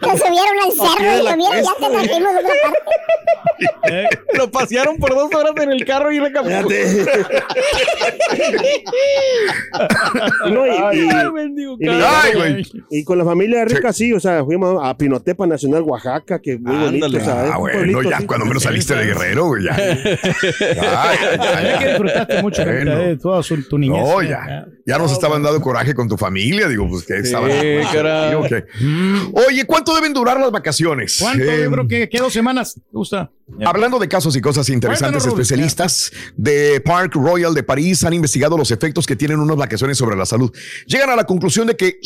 [0.00, 4.08] Lo subieron al cerro de y lo vieron, ya te trajimos de otra parte.
[4.34, 6.66] Lo pasearon por dos horas en el carro y le cambió.
[6.68, 7.06] Fíjate.
[10.50, 12.06] No, y- y- Ay, mendigo y, carro.
[12.22, 12.66] Ay, güey.
[12.90, 16.76] Y con la familia rica, sí, o sea, fuimos a Pinotepa Nacional, Oaxaca, que muy
[16.76, 17.06] bonito.
[17.06, 17.22] Ándale.
[17.22, 19.76] O sea, Ah, bueno, pueblito ya cuando menos saliste de Guerrero, güey, ya.
[19.76, 22.96] Ya, que disfrutaste mucho Bueno.
[22.98, 24.02] De toda su, tu niñez.
[24.02, 24.66] No, eh, ya.
[24.86, 26.68] Ya nos estaban dando coraje con tu familia.
[26.68, 27.50] Digo, pues que estaban.
[27.92, 28.34] caray.
[28.34, 28.52] Ok.
[29.48, 31.18] Oye, ¿cuánto deben durar las vacaciones?
[31.20, 31.44] ¿Cuánto?
[31.44, 32.74] Eh, Yo creo que, que dos semanas.
[32.74, 33.30] ¿Te gusta?
[33.64, 38.70] Hablando de casos y cosas interesantes, especialistas de Park Royal de París han investigado los
[38.70, 40.50] efectos que tienen unas vacaciones sobre la salud.
[40.86, 41.98] Llegan a la conclusión de que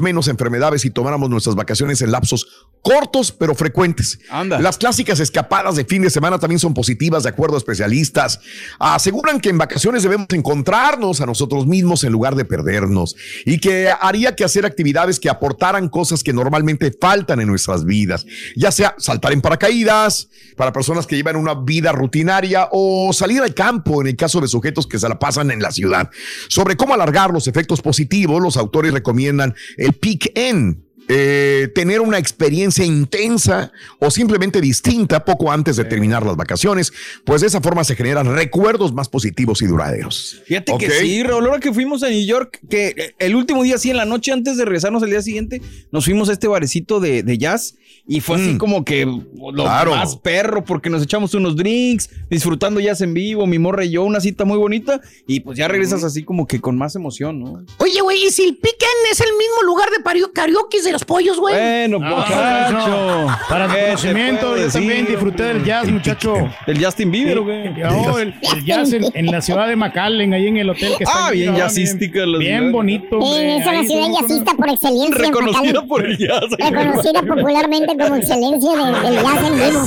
[0.00, 2.46] menos enfermedades si tomáramos nuestras vacaciones en lapsos
[2.82, 4.18] cortos pero frecuentes.
[4.30, 4.58] Anda.
[4.60, 8.40] Las clásicas escapadas de fin de semana también son positivas, de acuerdo a especialistas.
[8.78, 13.90] Aseguran que en vacaciones debemos encontrarnos a nosotros mismos en lugar de perdernos y que
[14.00, 18.94] haría que hacer actividades que aportaran cosas que normalmente faltan en nuestras vidas, ya sea
[18.98, 24.08] saltar en paracaídas para personas que llevan una vida rutinaria o salir al campo en
[24.08, 26.10] el caso de sujetos que se la pasan en la ciudad.
[26.48, 30.76] Sobre cómo alargar los efectos positivos, los autores recomiendan el Peak N
[31.12, 36.92] eh, tener una experiencia intensa o simplemente distinta poco antes de terminar las vacaciones,
[37.24, 40.40] pues de esa forma se generan recuerdos más positivos y duraderos.
[40.46, 43.76] Fíjate que sí, Raúl, ahora que fuimos a New York, que eh, el último día,
[43.78, 47.00] sí, en la noche antes de regresarnos el día siguiente, nos fuimos a este barecito
[47.00, 47.74] de, de jazz
[48.06, 48.58] y fue así Mm.
[48.58, 49.90] como que lo Claro.
[49.96, 54.04] más perro, porque nos echamos unos drinks, disfrutando jazz en vivo, mi morra y yo,
[54.04, 57.64] una cita muy bonita, y pues ya regresas así como que con más emoción, ¿no?
[57.78, 59.98] Oye, güey, ¿y si el Piquen es el mismo lugar de
[60.32, 61.54] karaoke de los pollos, güey?
[61.54, 63.26] Bueno, muchacho.
[63.48, 66.34] Para tu ¿Qué te conocimiento, yo también disfruté del jazz, muchacho.
[66.66, 67.72] ¿El Justin Bieber o qué?
[67.78, 71.04] No, el, el jazz en, en la ciudad de McAllen, ahí en el hotel que
[71.04, 71.26] está.
[71.28, 73.18] Ah, bien jazzística la Bien bonito.
[73.18, 75.16] Es una ahí ciudad jazzista por excelencia.
[75.16, 76.44] Reconocida por el jazz.
[76.58, 79.84] Reconocida popularmente como excelencia del, del jazz en vivo.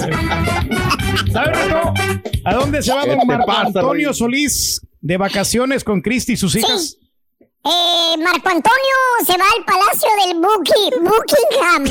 [1.31, 1.57] ¿Sabes?
[2.45, 4.13] ¿A dónde se va ¿Qué don Antonio?
[4.13, 6.97] Solís de vacaciones con Cristi y sus hijas?
[7.65, 11.85] Eh, Marco Antonio se va al palacio del Bucky, Buckingham.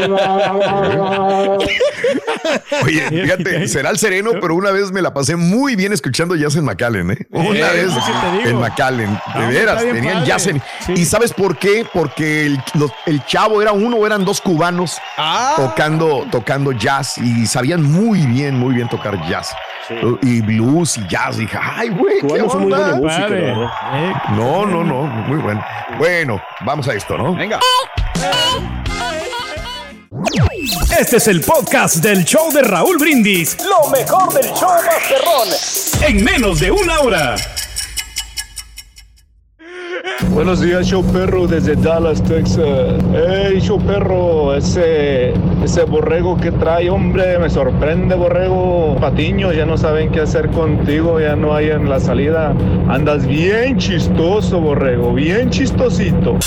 [0.00, 1.62] Buckingham.
[2.82, 6.56] Oye, fíjate, será el sereno, pero una vez me la pasé muy bien escuchando jazz
[6.56, 7.26] en McAllen, ¿eh?
[7.30, 7.92] Una Eh, vez
[8.46, 10.62] en McAllen, de Ah, veras, tenían jazz en...
[10.86, 10.92] Sí.
[10.96, 11.86] ¿Y sabes por qué?
[11.92, 15.54] Porque el, los- el chavo era uno o eran dos cubanos Ah.
[15.56, 19.52] tocando, tocando jazz y sabían muy bien, muy bien tocar jazz.
[20.22, 21.36] Y blues y jazz.
[21.38, 23.52] Y dije, ay, güey, qué son muy onda?" buena música, Padre.
[23.52, 25.64] Eh, No, no, no, muy bueno.
[25.98, 27.34] Bueno, vamos a esto, ¿no?
[27.34, 27.58] Venga.
[30.98, 33.56] Este es el podcast del show de Raúl Brindis.
[33.64, 35.48] Lo mejor del show Masterrón.
[36.06, 37.36] En menos de una hora.
[40.34, 42.94] Buenos días, show perro, desde Dallas, Texas.
[43.12, 48.96] Hey, show perro, ese, ese borrego que trae, hombre, me sorprende, borrego.
[48.98, 52.54] Patiño, ya no saben qué hacer contigo, ya no hay en la salida.
[52.88, 56.38] Andas bien chistoso, borrego, bien chistosito.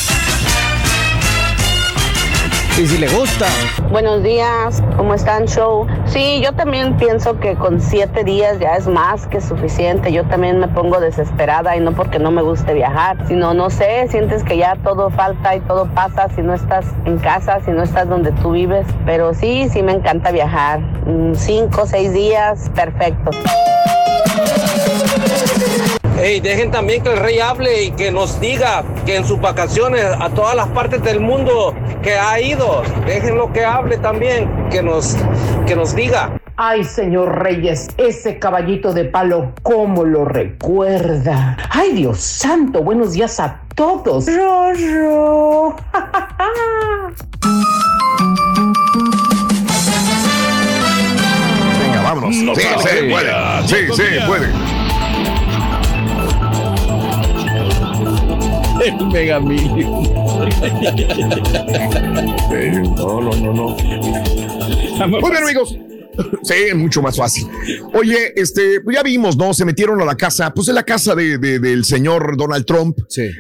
[2.78, 3.46] Y si le gusta.
[3.90, 5.88] Buenos días, ¿cómo están, show?
[6.08, 10.12] Sí, yo también pienso que con siete días ya es más que suficiente.
[10.12, 14.10] Yo también me pongo desesperada y no porque no me guste viajar, sino, no sé,
[14.10, 17.82] sientes que ya todo falta y todo pasa si no estás en casa, si no
[17.82, 18.86] estás donde tú vives.
[19.06, 20.82] Pero sí, sí me encanta viajar.
[21.06, 23.32] Mm, Cinco, seis días, perfecto.
[26.18, 30.06] Ey, dejen también que el rey hable y que nos diga que en sus vacaciones
[30.06, 35.18] a todas las partes del mundo que ha ido, déjenlo que hable también, que nos,
[35.68, 36.40] que nos diga.
[36.56, 41.58] Ay, señor Reyes, ese caballito de palo, ¿cómo lo recuerda?
[41.70, 44.28] Ay, Dios santo, buenos días a todos.
[44.28, 45.76] Rorro.
[51.82, 52.36] Venga, vámonos.
[52.38, 53.32] No sí, se que puede.
[53.68, 54.75] Sí, sí, puede.
[58.84, 60.04] El Mega Million.
[62.96, 63.78] No, no, no, no.
[65.08, 65.76] Muy bien, amigos.
[66.44, 67.46] Sí, mucho más fácil.
[67.94, 69.54] Oye, este, pues ya vimos, ¿no?
[69.54, 72.98] Se metieron a la casa, pues en la casa de, de- del señor Donald Trump,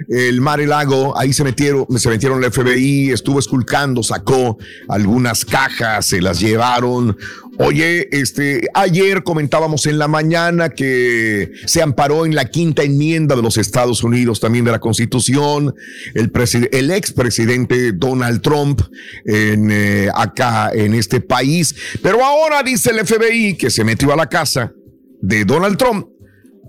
[0.09, 4.57] el Mar y Lago, ahí se metieron, se metieron el FBI, estuvo esculcando, sacó
[4.89, 7.15] algunas cajas, se las llevaron.
[7.57, 13.41] Oye, este, ayer comentábamos en la mañana que se amparó en la quinta enmienda de
[13.41, 15.73] los Estados Unidos, también de la Constitución,
[16.13, 18.81] el, preside- el expresidente Donald Trump
[19.25, 21.75] en, eh, acá en este país.
[22.01, 24.71] Pero ahora dice el FBI que se metió a la casa
[25.21, 26.07] de Donald Trump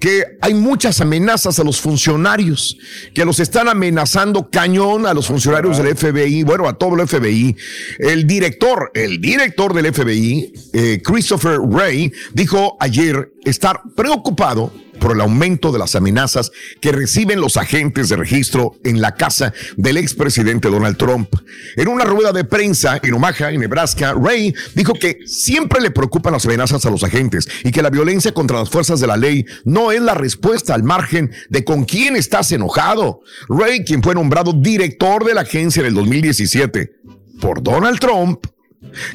[0.00, 2.76] que hay muchas amenazas a los funcionarios,
[3.14, 7.56] que los están amenazando cañón a los funcionarios del FBI, bueno, a todo el FBI.
[7.98, 15.20] El director, el director del FBI, eh, Christopher Wray, dijo ayer estar preocupado por el
[15.20, 20.68] aumento de las amenazas que reciben los agentes de registro en la casa del expresidente
[20.68, 21.34] Donald Trump.
[21.76, 26.32] En una rueda de prensa en Omaha, en Nebraska, Ray dijo que siempre le preocupan
[26.32, 29.46] las amenazas a los agentes y que la violencia contra las fuerzas de la ley
[29.64, 33.20] no es la respuesta al margen de con quién estás enojado.
[33.48, 36.92] Ray, quien fue nombrado director de la agencia en el 2017
[37.40, 38.46] por Donald Trump,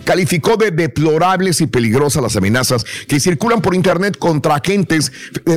[0.04, 5.12] calificó de deplorables y peligrosas las amenazas que circulan por Internet contra agentes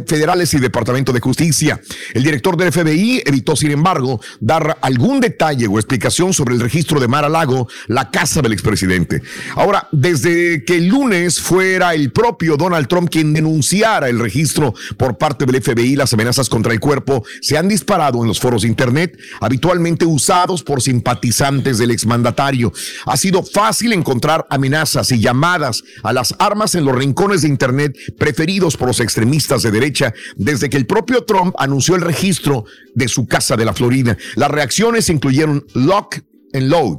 [0.06, 1.80] federales y Departamento de Justicia.
[2.12, 7.00] El director del FBI evitó, sin embargo, dar algún detalle o explicación sobre el registro
[7.00, 9.22] de Mar a Lago, la casa del expresidente.
[9.54, 15.18] Ahora, desde que el lunes fuera el propio Donald Trump quien denunciara el registro por
[15.18, 19.18] parte del FBI, las amenazas contra el cuerpo se han disparado en los foros Internet,
[19.40, 22.72] habitualmente usados por simpatizantes del exmandatario.
[23.06, 27.96] Ha sido fácil encontrar amenazas y llamadas a las armas en los rincones de Internet
[28.18, 33.08] preferidos por los extremistas de derecha desde que el propio Trump anunció el registro de
[33.08, 34.18] su casa de la Florida.
[34.36, 36.16] Las reacciones incluyeron lock
[36.52, 36.98] and load,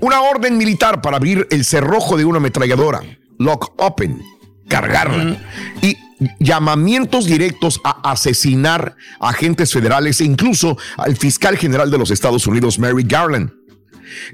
[0.00, 3.02] una orden militar para abrir el cerrojo de una ametralladora,
[3.38, 4.20] lock open,
[4.68, 5.38] cargarla
[5.80, 5.96] y
[6.40, 12.80] llamamientos directos a asesinar agentes federales e incluso al fiscal general de los Estados Unidos,
[12.80, 13.52] Mary Garland.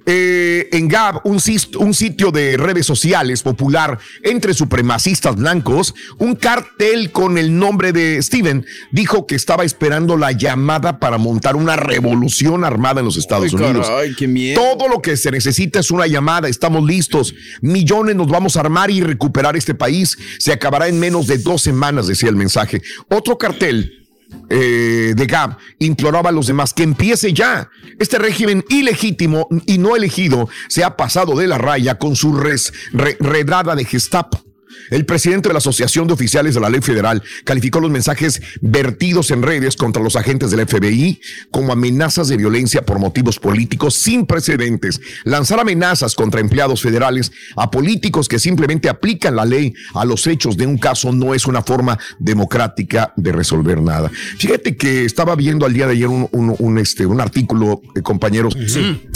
[0.07, 7.39] Eh, en Gab, un, sitio de redes sociales popular entre supremacistas blancos, un cartel con
[7.39, 13.01] el nombre de Steven dijo que estaba esperando la llamada para montar una revolución armada
[13.01, 13.87] en los Estados Ay, Unidos.
[13.87, 14.61] caray, qué miedo.
[14.61, 17.35] Todo lo que se necesita es una llamada, estamos listos.
[17.61, 20.19] Millones nos vamos a armar y recuperar este país.
[20.39, 22.83] Se acabará en menos de dos semanas, decía el mensaje.
[23.09, 24.02] Otro cartel
[24.49, 27.69] eh, de Gab imploraba a los demás que empiece ya.
[27.99, 32.73] Este régimen ilegítimo y no elegido se ha pasado de la raya con su res-
[32.93, 34.43] re- redada de Gestapo.
[34.91, 39.31] El presidente de la Asociación de Oficiales de la Ley Federal calificó los mensajes vertidos
[39.31, 44.27] en redes contra los agentes del FBI como amenazas de violencia por motivos políticos sin
[44.27, 45.01] precedentes.
[45.25, 50.57] Lanzar amenazas contra empleados federales a políticos que simplemente aplican la ley a los hechos
[50.57, 54.11] de un caso no es una forma democrática de resolver nada.
[54.39, 58.03] Fíjate que estaba viendo al día de ayer un, un- un, este, un artículo, eh,
[58.03, 58.55] compañeros.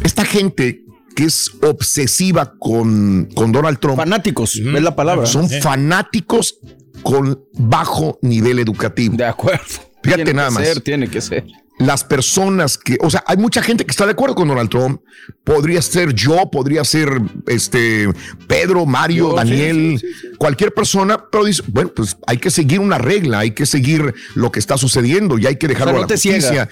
[0.03, 0.83] Esta gente
[1.17, 3.97] que es obsesiva con, con Donald Trump.
[3.97, 5.27] Fanáticos, es la palabra.
[5.27, 5.61] Son Sí.
[5.61, 6.59] fanáticos
[7.03, 9.17] con bajo nivel educativo.
[9.17, 9.65] De acuerdo.
[10.03, 10.65] Fíjate Tiene nada que más.
[10.69, 11.45] ser, tiene que ser.
[11.79, 15.01] las personas que, o sea, hay mucha gente que está de acuerdo con Donald Trump.
[15.45, 17.09] Podría ser yo, podría ser
[17.47, 18.09] este
[18.47, 22.81] Pedro, Mario, Yo, Daniel, sí, sí, cualquier persona, pero dice, bueno, pues hay que seguir
[22.81, 26.03] una regla, hay que seguir lo que está sucediendo y hay que dejarlo no a
[26.03, 26.69] la te ciega.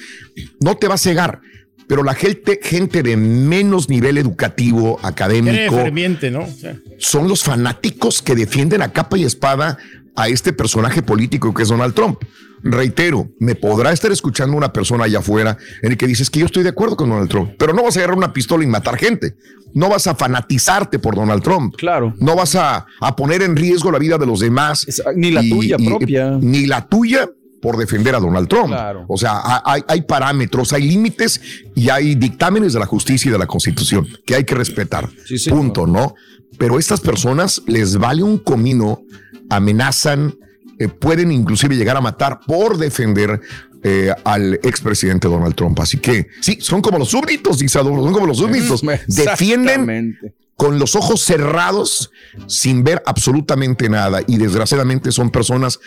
[0.60, 1.40] No te va a cegar.
[1.86, 6.44] Pero la gente, gente de menos nivel educativo, académico, ferviente, ¿no?
[6.44, 9.78] O sea, son los fanáticos que defienden a capa y espada
[10.16, 12.18] a este personaje político que es Donald Trump.
[12.62, 16.46] Reitero, me podrá estar escuchando una persona allá afuera en el que dices que yo
[16.46, 18.96] estoy de acuerdo con Donald Trump, pero no vas a agarrar una pistola y matar
[18.96, 19.34] gente.
[19.74, 21.74] No vas a fanatizarte por Donald Trump.
[21.76, 22.14] Claro.
[22.20, 24.86] No vas a, a poner en riesgo la vida de los demás.
[25.16, 26.38] ni la tuya propia.
[26.40, 27.28] Ni la tuya
[27.64, 28.66] por defender a Donald Trump.
[28.66, 29.06] Claro.
[29.08, 31.40] O sea, ha- hay, hay parámetros, hay límites
[31.74, 35.08] y hay dictámenes de la justicia y de la constitución que hay que respetar.
[35.48, 36.14] Punto, ¿no?
[36.58, 39.00] Pero estas personas les vale un comino,
[39.48, 40.34] amenazan,
[40.78, 43.40] eh, pueden inclusive llegar a matar por defender
[43.82, 45.80] eh, al expresidente Donald Trump.
[45.80, 48.82] Así que sí, son como los súbditos, dice Adolfo, son como los súbditos.
[49.06, 50.18] Defienden
[50.56, 52.10] con los ojos cerrados
[52.46, 54.20] sin ver absolutamente nada.
[54.26, 55.80] Y desgraciadamente son personas,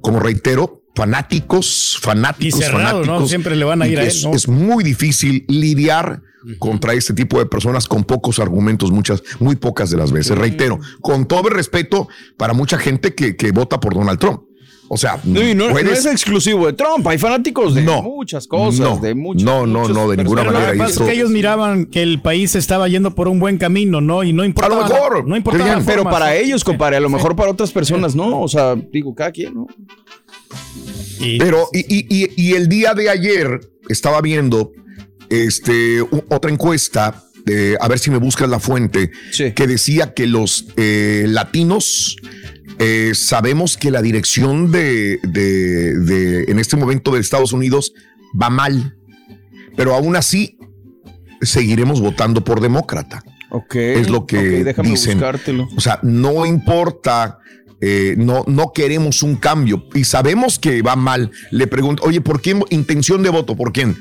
[0.00, 3.04] como reitero, fanáticos, fanáticos, Y cerrado, ¿no?
[3.04, 3.28] fanáticos.
[3.28, 4.34] Siempre le van a ir a él, es, ¿no?
[4.34, 6.22] es muy difícil lidiar
[6.58, 10.36] contra este tipo de personas con pocos argumentos, muchas, muy pocas de las veces.
[10.38, 14.42] Reitero, con todo el respeto para mucha gente que, que vota por Donald Trump.
[14.90, 18.00] O sea, No, no, no es exclusivo de Trump, hay fanáticos de No.
[18.02, 18.96] muchas cosas, No.
[18.96, 19.42] de muchos.
[19.42, 20.84] No, no, muchos no, de ninguna Pero lo manera.
[20.86, 24.24] que es que ellos miraban que el país estaba yendo por un buen camino, ¿no?
[24.24, 24.88] Y no importaba.
[24.88, 26.38] mejor, no importaba Pero forma, para sí.
[26.44, 28.40] ellos, compadre, a lo mejor para otras personas no.
[28.40, 29.66] O sea, digo, cada quien, ¿no?
[31.38, 34.72] Pero, y, y- y- y el día de ayer estaba viendo
[35.30, 39.10] este, otra encuesta, eh, a ver si me buscas la fuente,
[39.52, 42.16] que decía que los eh, latinos
[42.78, 47.92] eh, sabemos que la dirección de, de- de- en este momento de Estados Unidos
[48.40, 48.96] va mal,
[49.76, 50.56] pero aún así
[51.42, 53.22] seguiremos votando por demócrata.
[53.50, 53.74] Ok.
[53.76, 55.14] Es lo que déjame dicen.
[55.14, 55.68] buscártelo.
[55.76, 57.38] O sea, no importa,
[57.80, 61.30] eh, no, no queremos un cambio y sabemos que va mal.
[61.50, 63.56] Le pregunto, oye, ¿por qué intención de voto?
[63.56, 63.96] ¿Por quién?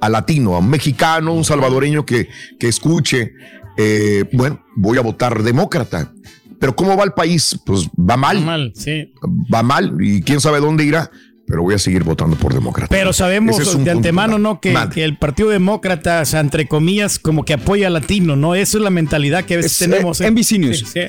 [0.00, 2.28] A latino, a un mexicano, un salvadoreño que,
[2.58, 3.32] que escuche,
[3.78, 6.12] eh, bueno, voy a votar demócrata.
[6.58, 7.58] Pero ¿cómo va el país?
[7.64, 8.38] Pues va mal.
[8.38, 9.12] Va mal, sí.
[9.52, 11.10] Va mal y quién sabe dónde irá,
[11.46, 12.88] pero voy a seguir votando por demócrata.
[12.88, 14.60] Pero sabemos es de antemano, ¿no?
[14.60, 18.54] Que, el Partido Demócrata, o sea, entre comillas, como que apoya al latino, ¿no?
[18.54, 20.20] Eso es la mentalidad que a veces Es, tenemos.
[20.20, 20.78] eh, NBC News.
[20.78, 21.00] Sí, sí.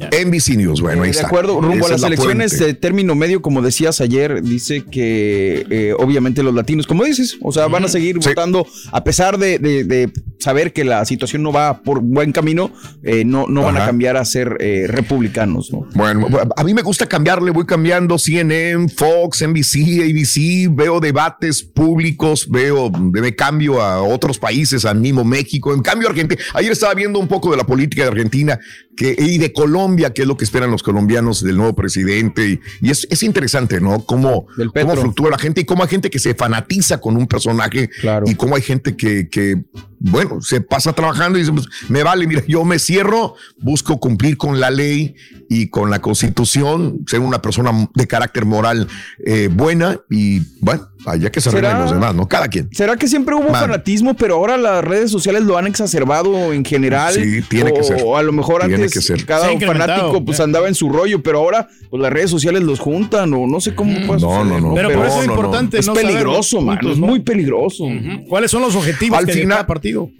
[0.00, 1.26] NBC News, bueno, ahí Eh, de está.
[1.26, 4.84] acuerdo, rumbo Esa a las es la elecciones de término medio, como decías ayer, dice
[4.90, 9.38] que eh, obviamente los latinos, como dices, o sea, van a seguir votando a pesar
[9.38, 12.72] de, de- de saber que la situación no va por buen camino,
[13.02, 15.86] eh, no, no van a cambiar a ser eh, republicanos, ¿no?
[15.94, 22.48] Bueno, a mí me gusta cambiarle, voy cambiando CNN, Fox, NBC, ABC, veo debates públicos,
[22.50, 26.40] veo, me cambio a otros países, al mismo México, en cambio Argentina.
[26.54, 28.58] Ayer estaba viendo un poco de la política de Argentina
[28.96, 32.48] que, y de Colombia, que es lo que esperan los colombianos del nuevo presidente.
[32.48, 34.04] Y, y es, es interesante, ¿no?
[34.04, 37.90] Cómo, cómo fluctúa la gente y cómo hay gente que se fanatiza con un personaje
[38.26, 39.62] y cómo hay gente que, que
[40.00, 44.38] bueno, se pasa trabajando y dice, pues, me vale, mira, yo me cierro, busco cumplir
[44.38, 45.14] con la ley
[45.48, 48.88] y con la constitución, ser una persona de carácter moral
[49.26, 52.28] eh, buena y bueno, allá que se arreglen los demás, ¿no?
[52.28, 52.68] Cada quien.
[52.72, 53.60] ¿Será que siempre hubo Man.
[53.60, 57.12] fanatismo, pero ahora las redes sociales lo han exacerbado en general?
[57.14, 58.02] Sí, tiene que ser.
[58.04, 59.24] O a lo mejor Tiene antes que ser.
[59.24, 63.32] cada fanático pues andaba en su rollo, pero ahora pues las redes sociales los juntan
[63.34, 64.74] o no sé cómo puede No, no, no.
[64.74, 66.78] Pero por eso es importante Es no peligroso, man.
[66.82, 67.06] Es ¿no?
[67.06, 67.84] muy peligroso.
[68.28, 70.10] ¿Cuáles son los objetivos Al que de cada partido?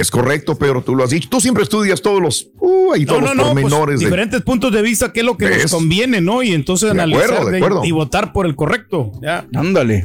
[0.00, 1.28] Es correcto, Pedro, tú lo has dicho.
[1.28, 4.72] Tú siempre estudias todos los, uh, todos No, no, los no, pues, de- diferentes puntos
[4.72, 5.62] de vista, qué es lo que ¿Ves?
[5.64, 6.42] nos conviene, ¿no?
[6.42, 7.84] Y entonces De analizar acuerdo, de de- acuerdo.
[7.84, 9.12] y votar por el correcto.
[9.20, 9.46] Ya.
[9.54, 10.04] Ándale.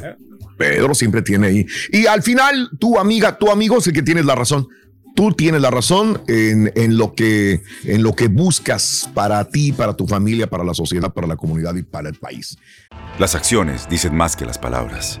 [0.58, 1.66] Pedro siempre tiene ahí.
[1.90, 4.68] Y al final, tu amiga, tu amigo es el que tienes la razón.
[5.14, 9.94] Tú tienes la razón en, en lo que, en lo que buscas para ti, para
[9.94, 12.56] tu familia, para la sociedad, para la comunidad y para el país.
[13.18, 15.20] Las acciones dicen más que las palabras.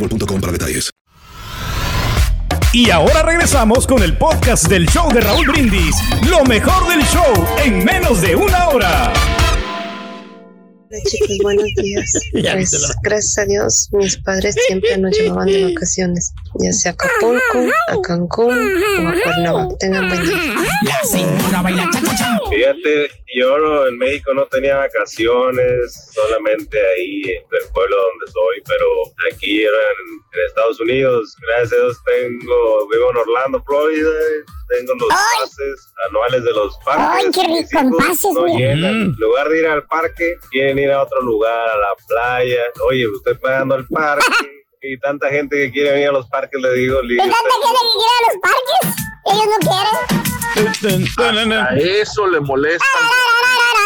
[2.73, 5.95] Y ahora regresamos con el podcast del show de Raúl Brindis.
[6.29, 9.13] Lo mejor del show en menos de una hora.
[10.91, 12.19] Hola chicos, buenos días.
[12.33, 17.73] Pues, gracias a Dios, mis padres siempre nos llevaban de vacaciones, ya sea a Acapulco,
[17.87, 18.57] a Cancún
[18.99, 19.77] o a Cuernavaca.
[19.79, 20.53] Tengan buen día.
[20.83, 21.89] La señora baila.
[22.49, 28.85] Fíjate, yo en México no tenía vacaciones, solamente ahí en el pueblo donde soy, pero
[29.33, 31.37] aquí era en, Estados Unidos.
[31.47, 34.09] Gracias a Dios tengo, vivo en Orlando, Florida,
[34.77, 37.05] tengo los pases anuales de los parques.
[37.09, 38.57] Ay, qué rico, en hijos pases, no güey.
[38.57, 38.99] llenan.
[38.99, 39.01] Mm.
[39.03, 42.61] En lugar de ir al parque, quieren ir a otro lugar, a la playa.
[42.87, 44.25] Oye, usted pagando el parque.
[44.83, 47.99] Y tanta gente que quiere venir a los parques, le digo, ¿Hay tanta gente que
[47.99, 49.11] quiere a los parques?
[49.27, 50.40] Ellos no quieren.
[51.17, 52.85] A eso le molesta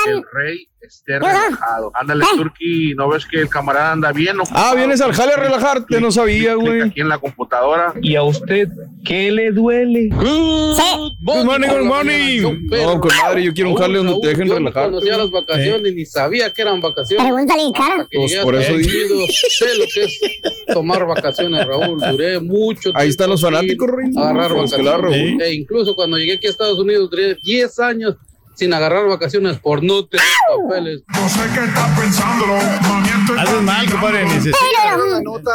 [0.06, 1.92] que el rey esté relajado.
[1.96, 4.38] Ándale, Turki, ¿no ves que el camarada anda bien?
[4.52, 6.82] Ah, vienes al jale a relajarte, no sabía, güey.
[6.82, 7.94] Aquí en la computadora.
[8.02, 8.70] ¿Y a usted
[9.04, 10.10] qué le duele?
[10.10, 12.42] Good morning, good morning.
[12.70, 14.86] No, con madre, yo quiero un jale donde te dejen relajar.
[14.86, 17.26] conocía las vacaciones ni sabía que eran vacaciones.
[17.26, 18.08] Pregúntale, cara.
[18.12, 19.26] Pues por eso digo.
[19.50, 20.20] Sé lo que es
[20.74, 22.00] tomar vacaciones, Raúl.
[22.12, 24.12] Duré mucho Ahí están los fanáticos, Rey.
[24.16, 25.42] agarrar la vacaciones.
[25.42, 28.16] E incluso cuando llegué aquí a Estados Unidos, duré 10 años
[28.56, 31.02] sin agarrar vacaciones por no tener papeles.
[31.14, 32.56] No sé qué está pensándolo,
[33.38, 34.24] Haces mal, compadre.
[34.26, 34.58] necesito-
[35.12, 35.52] la nota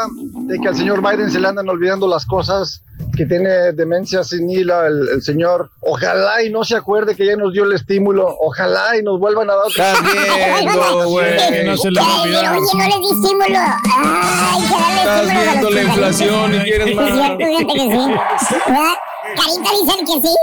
[0.47, 2.83] de que al señor Biden se le andan olvidando las cosas,
[3.17, 5.71] que tiene demencia senil el, el señor.
[5.81, 8.37] Ojalá y no se acuerde que ya nos dio el estímulo.
[8.41, 9.69] Ojalá y nos vuelvan a dar.
[9.69, 11.65] Estás viendo, güey.
[11.65, 12.53] No se le va a olvidar.
[12.53, 13.59] oye, no les di estímulo.
[14.03, 17.07] Ay, que darle Estás estímulo a los viendo la inflación y quieres Es más.
[17.39, 18.15] fíjate que sí.
[19.37, 20.35] Carita dicen que sí.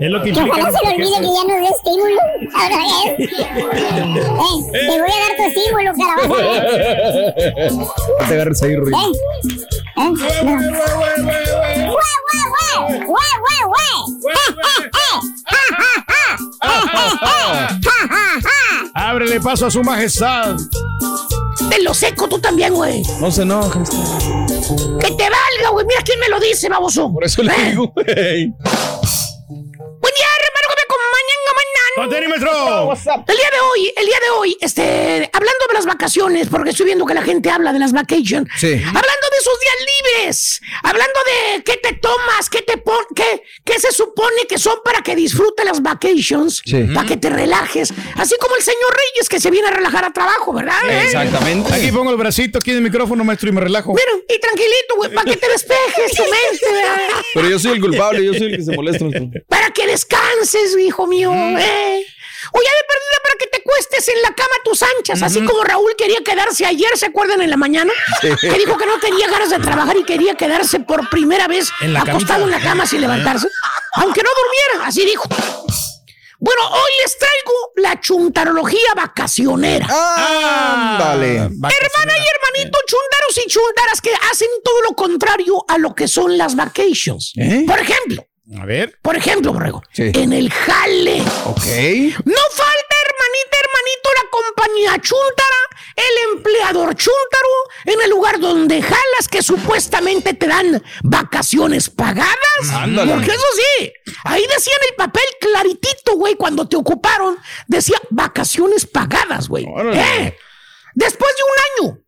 [0.00, 0.56] Es lo que Que implica.
[0.58, 2.20] ojalá se le olvide que ya nos dio estímulo.
[2.54, 3.10] Ahora es.
[3.20, 7.78] Eh, te voy a dar tu estímulo, carabaza.
[7.78, 8.92] No te agarres ahí, Rey.
[8.94, 8.96] ¿Eh?
[9.96, 10.10] ¿Eh?
[10.10, 10.14] No.
[12.88, 13.02] ¡Eh, eh,
[14.94, 15.18] eh!
[16.62, 18.90] ¡Eh, eh, eh!
[18.94, 20.56] Ábrele paso a su majestad.
[21.70, 23.02] Te lo seco tú también, güey.
[23.20, 23.82] No se enoja.
[25.00, 25.86] Que te valga, güey.
[25.86, 27.12] Mira quién me lo dice, baboso.
[27.12, 28.52] Por eso le digo, güey.
[33.26, 36.86] El día de hoy, el día de hoy, este, hablando de las vacaciones, porque estoy
[36.86, 38.48] viendo que la gente habla de las vacations.
[38.56, 38.74] Sí.
[38.74, 39.74] Hablando de sus días
[40.24, 41.20] libres, hablando
[41.54, 45.14] de qué te tomas, qué te pon, qué, qué se supone que son para que
[45.14, 46.84] disfrutes las vacations, Sí.
[46.94, 50.12] para que te relajes, así como el señor Reyes que se viene a relajar a
[50.12, 50.78] trabajo, ¿verdad?
[50.88, 51.02] ¿Eh?
[51.04, 51.72] Exactamente.
[51.72, 53.94] Aquí pongo el bracito aquí en el micrófono, maestro, y me relajo.
[53.94, 56.98] Mira, y tranquilito, güey, para que te despejes tu mente, ¿verdad?
[57.34, 59.04] Pero yo soy el culpable, yo soy el que se molesta.
[59.48, 62.04] Para que descanses, hijo mío, ¿eh?
[62.52, 65.44] O ya de perdida para que te cuestes en la cama a tus anchas, así
[65.44, 67.92] como Raúl quería quedarse ayer, ¿se acuerdan en la mañana?
[68.20, 68.28] Sí.
[68.40, 71.92] Que dijo que no tenía ganas de trabajar y quería quedarse por primera vez En
[71.92, 72.58] la acostado en camita.
[72.58, 73.48] la cama sin levantarse,
[73.94, 75.28] aunque no durmiera, así dijo.
[76.40, 79.86] Bueno, hoy les traigo la chuntarología vacacionera.
[79.90, 81.34] Ándale.
[81.36, 86.38] Hermana y hermanito, chuntaros y chuntaras que hacen todo lo contrario a lo que son
[86.38, 87.32] las vacations.
[87.36, 87.64] ¿Eh?
[87.66, 88.24] Por ejemplo,
[88.60, 88.98] A ver.
[89.02, 90.10] por ejemplo, Borrego, Sí.
[90.14, 91.20] en el jale.
[91.44, 91.66] Ok.
[92.24, 95.56] No falta, hermanita, hermanito, la compañía chuntara,
[95.96, 97.48] el empleador chuntaro,
[97.84, 102.36] en el lugar donde jalas que supuestamente te dan vacaciones pagadas.
[102.72, 103.12] Ándale.
[103.12, 103.92] Porque eso sí,
[104.24, 107.36] ahí decía en el papel claritito, güey, cuando te ocuparon,
[107.66, 109.64] decía vacaciones pagadas, güey.
[109.66, 110.36] ¿Eh?
[110.94, 112.00] Después de un año,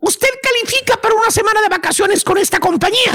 [0.00, 3.12] usted califica para una semana de vacaciones con esta compañía.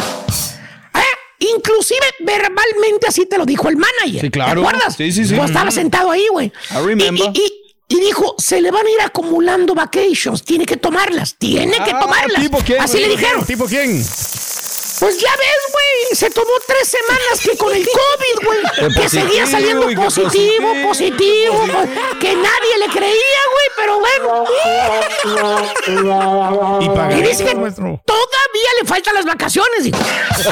[1.42, 4.22] Inclusive verbalmente así te lo dijo el manager.
[4.22, 4.62] Sí, claro.
[4.62, 4.96] ¿Te acuerdas?
[4.96, 5.36] Sí, sí, sí.
[5.36, 6.52] Tú estabas sentado ahí, güey.
[6.72, 7.04] I.
[7.04, 7.58] Y, y- y-
[7.94, 10.44] y dijo, se le van a ir acumulando vacations.
[10.44, 11.36] Tiene que tomarlas.
[11.38, 12.42] Tiene que Ah, tomarlas.
[12.42, 13.46] ¿tipo quién, Así le dijeron.
[13.46, 14.02] ¿Tipo quién?
[15.02, 16.16] Pues ya ves, güey.
[16.16, 18.60] Se tomó tres semanas que con el COVID, güey.
[18.94, 21.58] Que seguía saliendo positivo, positivo.
[21.64, 21.66] positivo.
[22.20, 23.68] Que nadie le creía, güey.
[23.78, 24.46] Pero bueno.
[27.10, 29.98] Y Y dice que todavía le faltan las vacaciones, dijo.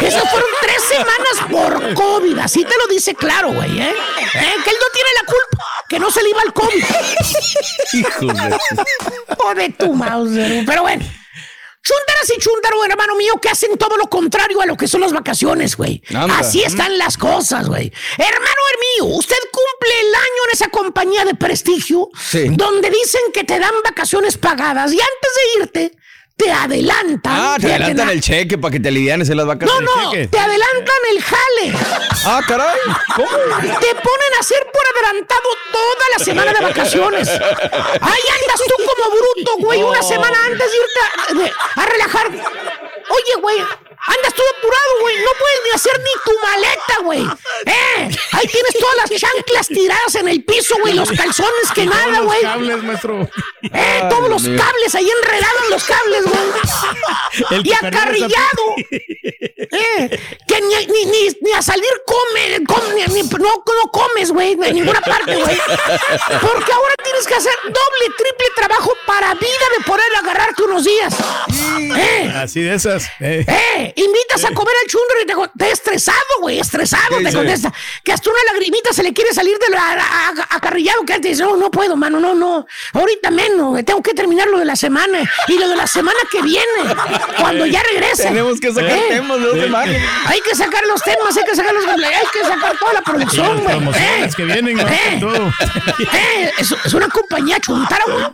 [0.02, 2.40] Esas fueron tres semanas por COVID.
[2.40, 3.94] Así te lo dice claro, güey, ¿eh?
[3.94, 4.56] ¿Eh?
[4.64, 5.66] Que él no tiene la culpa.
[5.88, 6.84] Que no se le iba el COVID.
[8.20, 8.58] De...
[9.38, 10.66] Joder, tu Mauser.
[10.66, 11.06] Pero bueno.
[11.82, 15.14] Chuntaras y chúntaro, hermano mío, que hacen todo lo contrario a lo que son las
[15.14, 16.04] vacaciones, güey.
[16.38, 17.92] Así están las cosas, güey.
[18.18, 18.62] Hermano
[18.98, 22.50] mío, usted cumple el año en esa compañía de prestigio Sí.
[22.52, 25.98] donde dicen que te dan vacaciones pagadas y antes de irte
[26.40, 27.34] te adelantan.
[27.36, 29.90] Ah, te adelantan el cheque para que te alivianes en las No, vacaciones.
[29.96, 31.74] no, te adelantan el jale.
[32.26, 32.78] Ah, caray.
[33.16, 33.28] ¿Cómo?
[33.30, 37.28] Te ponen a hacer por adelantado toda la semana de vacaciones.
[37.30, 42.28] Ahí andas tú como bruto, güey, una semana antes de irte a, a relajar.
[42.30, 43.58] Oye, güey,
[44.06, 45.18] andas todo apurado, güey.
[45.18, 47.22] No puedes ni hacer ni tu maleta, güey.
[47.66, 48.10] ¿Eh?
[48.34, 50.94] Ahí tienes todas las chanclas tiradas en el piso, güey.
[50.94, 52.42] Los calzones que nada, Los güey.
[52.42, 53.30] cables, maestro.
[53.64, 54.60] Eh, todos los mío.
[54.62, 56.40] cables ahí enredados en los cables, güey.
[57.64, 58.64] Y acarrillado.
[59.72, 64.32] Eh, que ni, ni, ni, ni a salir come, come, ni, ni- no, no comes,
[64.32, 65.58] güey, en ninguna parte, güey.
[66.42, 71.14] Porque ahora tienes que hacer doble, triple trabajo para vida de poder agarrarte unos días.
[71.80, 73.06] Eh, Así de esas.
[73.20, 73.46] eh.
[73.48, 77.38] eh, invitas a comer al chundro y te, te estresado, güey, estresado, ¿Qué te dice?
[77.38, 77.74] contesta.
[78.04, 81.32] Que hasta una lagrimita se le quiere salir de la a- a- acarrillado que antes
[81.32, 82.66] dice, no, no puedo, mano, no, no.
[82.94, 86.20] Ahorita menos, güey, tengo que terminar lo de la semana y lo de la semana
[86.32, 86.66] que viene,
[87.40, 88.24] cuando ya regrese.
[88.24, 89.96] Tenemos que sacar Eh, temas de dos semanas.
[90.26, 93.64] hay que sacar los temas, hay que sacar los hay que sacar toda la producción,
[93.64, 93.78] güey.
[93.98, 94.88] Eh, que vienen, ¿no?
[94.88, 95.48] eh, Todo.
[96.14, 98.26] eh, es, es una compañía chuntara, güey.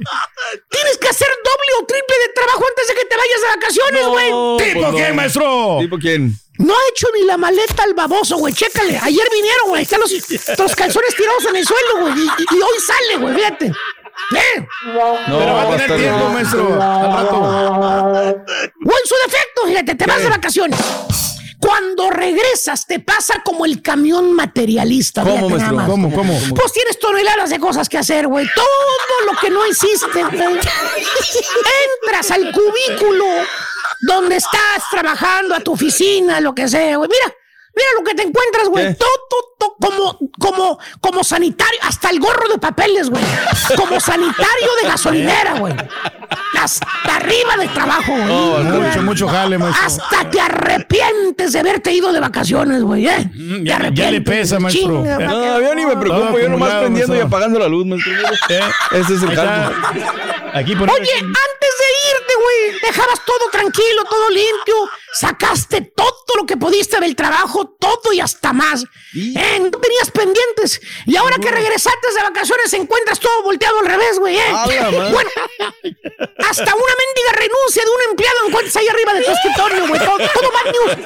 [0.69, 4.05] Tienes que hacer doble o triple de trabajo antes de que te vayas de vacaciones,
[4.07, 4.31] güey.
[4.31, 5.15] No, ¿Tipo pues qué, no.
[5.15, 5.44] maestro?
[5.81, 6.33] ¿Tipo quién?
[6.57, 8.53] No ha hecho ni la maleta al baboso, güey.
[8.53, 8.97] Chécale.
[9.01, 9.83] Ayer vinieron, güey.
[9.83, 10.11] Están los,
[10.57, 12.13] los calzones tirados en el suelo, güey.
[12.17, 13.35] Y, y- y hoy sale, güey.
[13.35, 13.65] Fíjate.
[13.67, 14.67] Eh.
[14.85, 16.81] No, Pero va a tener tiempo, maestro.
[16.81, 17.37] Al rato.
[17.41, 20.79] O en su defecto, fíjate, te vas de vacaciones.
[21.59, 25.23] Cuando regresas, te pasa como el camión materialista.
[25.23, 25.75] ¿Cómo, nada maestro?
[25.75, 25.89] más.
[25.89, 26.39] ¿Cómo, cómo?
[26.55, 28.47] Pues tienes toneladas de cosas que hacer, güey.
[28.55, 30.59] Todo lo que no hiciste, güey.
[32.03, 33.25] Entras al cubículo
[34.05, 37.09] donde estás trabajando, a tu oficina, lo que sea, güey.
[37.09, 37.35] Mira,
[37.75, 38.95] mira lo que te encuentras, güey.
[38.95, 43.23] Todo, todo, como, como, como sanitario, hasta el gorro de papeles, güey.
[43.75, 45.73] Como sanitario de gasolinera, güey.
[46.59, 48.29] Hasta arriba de trabajo, güey.
[48.31, 49.85] Oh, Mucho, mucho jale, maestro.
[49.85, 53.29] Hasta te arrepientes de haberte ido de vacaciones, güey, ¿eh?
[53.33, 54.83] Mm, Te ya- ya le pesa, maestro.
[55.03, 55.17] chinga.
[55.19, 58.11] No, yo ni me preocupo, Todo yo nomás prendiendo y apagando la luz, maestro.
[58.49, 58.59] Eh,
[58.91, 59.71] Ese es el está.
[60.53, 61.35] Aquí por Oye, antes
[61.79, 64.75] de irte, güey, dejabas todo tranquilo, todo limpio,
[65.13, 68.85] sacaste todo lo que pudiste del trabajo, todo y hasta más.
[69.13, 70.81] Eh, no tenías pendientes.
[71.05, 74.41] Y ahora que regresaste de vacaciones, encuentras todo volteado al revés, güey, ¿eh?
[75.11, 75.29] Bueno,
[76.39, 79.99] hasta una mendiga renuncia de un empleado encuentras ahí arriba de tu escritorio, güey.
[79.99, 81.05] Todo, todo bad news.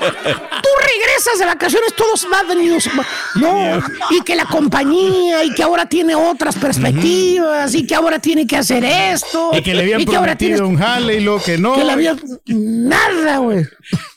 [0.61, 2.89] Tú regresas de vacaciones, todos bad news.
[3.35, 8.45] No, y que la compañía, y que ahora tiene otras perspectivas, y que ahora tiene
[8.47, 9.51] que hacer esto.
[9.53, 11.75] Y que le habían y que ahora prometido tienes un jale y lo que no.
[11.75, 12.15] que le había...
[12.45, 13.65] Nada, güey.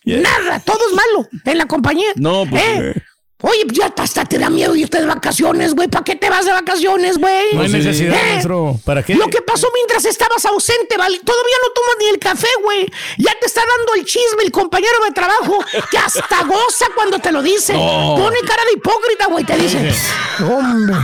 [0.04, 2.12] Nada, todo es malo en la compañía.
[2.16, 2.94] No, pues, ¿Eh?
[3.42, 5.88] Oye, ya hasta te da miedo irte de vacaciones, güey.
[5.88, 7.54] ¿Para qué te vas de vacaciones, güey?
[7.54, 8.22] No hay necesidad, ¿Eh?
[8.32, 8.78] maestro.
[8.84, 9.14] ¿Para qué?
[9.16, 11.18] Lo que pasó mientras estabas ausente, ¿vale?
[11.24, 12.86] Todavía no tomas ni el café, güey.
[13.18, 15.58] Ya te está dando el chisme el compañero de trabajo,
[15.90, 17.72] que hasta goza cuando te lo dice.
[17.72, 18.14] No.
[18.16, 19.44] Pone cara de hipócrita, güey.
[19.44, 19.92] Te dice,
[20.40, 20.94] hombre,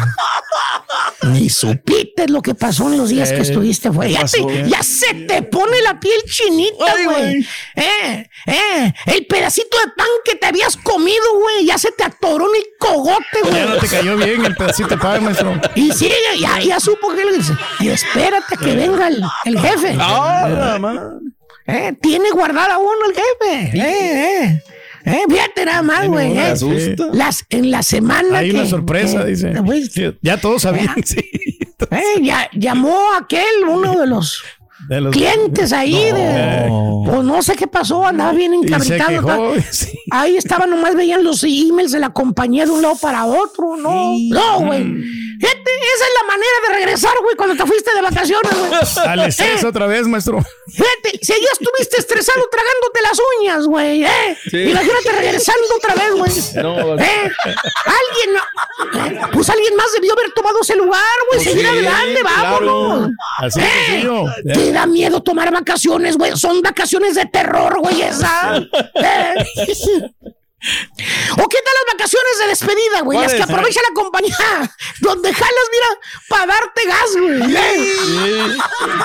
[1.22, 4.12] ni supiste lo que pasó en los días que Eh, estuviste, güey.
[4.12, 7.46] Ya, te- ya se te pone la piel chinita, güey.
[7.74, 12.27] Eh, eh, el pedacito de pan que te habías comido, güey, ya se te atoró
[12.36, 13.54] en el cogote, güey.
[13.54, 15.60] Ya no te cayó bien el pedacito de pan, maestro.
[15.74, 16.10] Y sí,
[16.40, 17.52] ya, ya supo que le dice.
[17.80, 19.96] Y espérate que venga el, el jefe.
[20.00, 21.00] Ah, la madre.
[21.66, 23.78] Eh, tiene guardada uno el jefe.
[23.78, 24.62] Eh, eh.
[25.04, 26.30] Eh, fíjate nada más, güey.
[26.34, 26.50] Me eh.
[26.52, 27.06] asusta.
[27.12, 28.38] Las, en la semana.
[28.38, 29.52] Hay que- una sorpresa, que- dice.
[29.92, 31.18] Sí, Ya todos sabían, sí.
[31.90, 34.42] eh, ya, llamó aquel, uno de los
[34.86, 36.12] De los- clientes ahí.
[36.12, 36.68] De,
[37.04, 39.52] pues no sé qué pasó, andaba bien encabritado.
[39.70, 39.98] sí.
[40.10, 43.76] Ahí estaba, nomás veían los emails de la compañía de un lado para otro.
[43.76, 44.94] No, no, güey.
[45.40, 48.72] Fíjate, esa es la manera de regresar, güey, cuando te fuiste de vacaciones, güey.
[49.06, 50.38] Al estrés Eh, otra vez, maestro.
[50.66, 54.38] Fíjate, si ya estuviste estresado tragándote las uñas, güey, ¿eh?
[54.50, 54.58] Sí.
[54.70, 56.32] Imagínate regresando otra vez, güey.
[56.62, 57.30] No, ¿Eh?
[57.84, 59.20] Alguien, ¿Eh?
[59.32, 61.42] Pues alguien más debió haber tomado ese lugar, güey.
[61.44, 62.98] Pues Seguir sí, adelante, vámonos.
[62.98, 63.12] claro.
[63.38, 63.64] Así ¿Eh?
[63.86, 64.24] sencillo.
[64.54, 66.36] Te da miedo tomar vacaciones, güey.
[66.36, 68.60] Son vacaciones de terror, güey, esa.
[70.60, 73.18] ¿O qué tal las vacaciones de despedida, güey?
[73.18, 74.34] Las que aprovecha la compañía.
[75.00, 78.56] Donde jalas, mira, para darte gas, güey.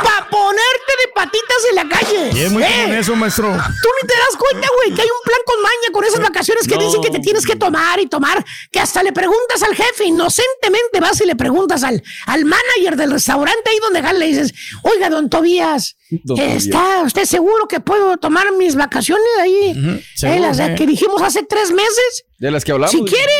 [0.03, 2.31] Para ponerte de patitas en la calle.
[2.33, 2.97] Y es muy ¿Eh?
[2.99, 3.49] eso, maestro.
[3.51, 6.67] Tú ni te das cuenta, güey, que hay un plan con maña con esas vacaciones
[6.67, 6.85] que No.
[6.85, 10.99] dicen que te tienes que tomar y tomar, que hasta le preguntas al jefe, inocentemente
[10.99, 15.09] vas y le preguntas al, al manager del restaurante ahí donde jala, le dices, oiga,
[15.09, 15.97] don Tobías,
[16.37, 19.73] ¿está usted seguro que puedo tomar mis vacaciones ahí?
[19.75, 20.75] Eh, seguro, las eh.
[20.77, 22.25] que dijimos hace tres meses.
[22.39, 22.91] De las que hablamos.
[22.91, 23.33] Si quiere,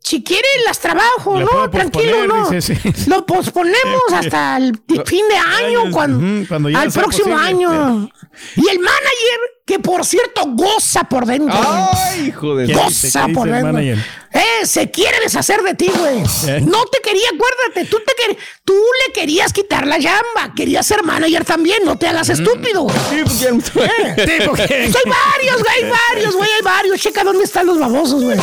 [0.00, 1.70] si quiere las trabajo, Le ¿no?
[1.70, 2.50] Tranquilo, ¿no?
[2.50, 3.08] dice, sí.
[3.08, 7.48] Lo posponemos hasta el fin de año, cuando, cuando ya al próximo posible.
[7.48, 8.10] año.
[8.56, 11.58] Y el manager, que por cierto goza por dentro.
[11.94, 12.72] Ay, hijo de...
[12.72, 13.72] Goza ¿Qué por dentro.
[13.72, 13.98] manager?
[14.32, 16.18] Eh, se quiere deshacer de ti, güey.
[16.48, 16.60] Eh.
[16.60, 21.02] No te quería, acuérdate, tú, te quer- tú le querías quitar la llamba, querías ser
[21.02, 22.82] manager también, no te hagas estúpido.
[22.82, 22.96] güey.
[22.98, 24.92] Eh, ¿Tipo quién?
[24.92, 27.00] pues hay varios, güey, hay varios, güey, hay varios.
[27.00, 28.38] Checa dónde están los babosos, güey.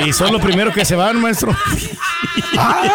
[0.00, 1.56] Y son los primeros que se van, maestro.
[2.58, 2.90] Ay,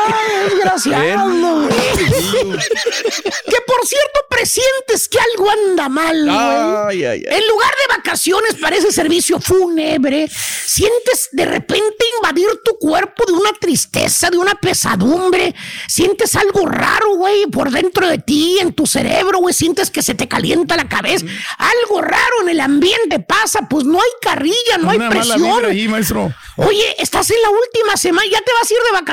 [0.50, 1.30] desgraciado.
[1.30, 1.70] güey.
[1.70, 6.36] que por cierto, presientes que algo anda mal, güey.
[6.38, 7.38] Ay, ay, ay.
[7.38, 10.28] En lugar de vacaciones parece servicio fúnebre.
[10.30, 15.54] Sientes de repente invadir tu cuerpo de una tristeza, de una pesadumbre.
[15.88, 19.54] Sientes algo raro, güey, por dentro de ti, en tu cerebro, güey.
[19.54, 21.26] Sientes que se te calienta la cabeza.
[21.58, 25.42] Algo raro en el ambiente pasa, pues no hay carrilla, no hay Una presión.
[25.42, 26.34] vibra ahí, maestro.
[26.58, 29.13] Oye, estás en la última semana, ya te vas a ir de vacaciones,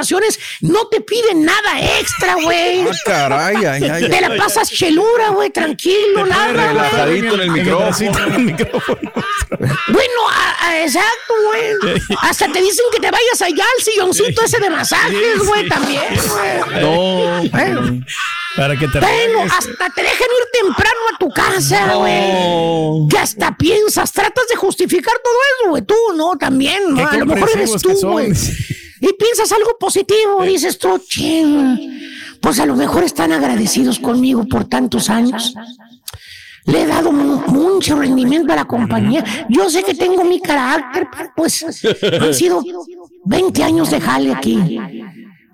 [0.62, 2.82] no te piden nada extra, güey.
[2.82, 4.20] Ah, caray, ay, ay, Te ay.
[4.28, 6.66] la pasas chelura, güey, tranquilo, nada, güey.
[6.68, 7.86] Relajadito en el micrófono.
[7.86, 9.12] bracito, en el micrófono.
[9.88, 11.98] Bueno, a- a- exacto, güey.
[12.22, 16.82] Hasta te dicen que te vayas allá al silloncito ese de masajes, güey, también, güey.
[16.82, 17.50] No.
[17.50, 18.04] Bueno.
[18.56, 23.08] Para que te Bueno, hasta te dejan ir temprano a tu casa, güey.
[23.08, 25.82] Que hasta piensas, tratas de justificar todo eso, güey.
[25.82, 26.36] Tú, ¿no?
[26.36, 27.06] También, ¿no?
[27.08, 28.32] A lo mejor eres tú, güey.
[29.00, 32.00] Y piensas algo positivo, dices tú, ching.
[32.40, 35.54] Pues a lo mejor están agradecidos conmigo por tantos años.
[36.66, 39.24] Le he dado mu- mucho rendimiento a la compañía.
[39.48, 41.64] Yo sé que tengo mi carácter, pero pues
[42.20, 42.62] han sido
[43.24, 44.78] 20 años de jale aquí.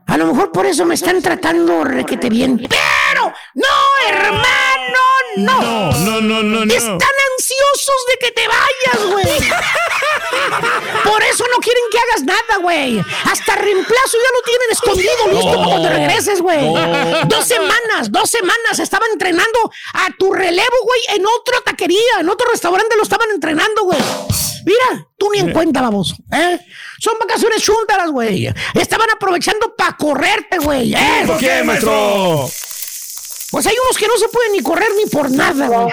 [0.09, 2.59] A lo mejor por eso me están tratando requete bien.
[2.59, 5.03] Pero, no, hermano,
[5.36, 5.61] no.
[5.61, 6.72] No, no, no, no, no.
[6.74, 6.94] Están
[7.32, 9.51] ansiosos de que te vayas, güey.
[11.05, 12.99] Por eso no quieren que hagas nada, güey.
[13.24, 16.72] Hasta reemplazo ya lo tienen escondido, listo para cuando regreses, güey.
[16.72, 17.24] No.
[17.24, 22.49] Dos semanas, dos semanas estaban entrenando a tu relevo, güey, en otra taquería, en otro
[22.51, 23.99] restaurante lo estaban entrenando, güey.
[24.64, 26.16] Mira, tú ni en cuenta, baboso.
[26.33, 26.59] ¿eh?
[26.99, 28.53] Son vacaciones chúntaras, güey.
[28.74, 30.93] Estaban aprovechando para correrte, güey.
[30.93, 31.22] ¿eh?
[31.27, 32.49] ¿Por qué, maestro?
[33.57, 35.90] Pues hay unos que no se pueden ni correr ni por nada, güey.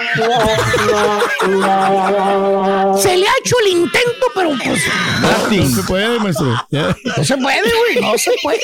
[3.00, 4.82] Se le ha hecho el intento, pero pues
[5.50, 6.66] No se puede, maestro.
[6.68, 6.94] Ya.
[7.16, 8.00] no se puede, güey.
[8.02, 8.60] No se puede.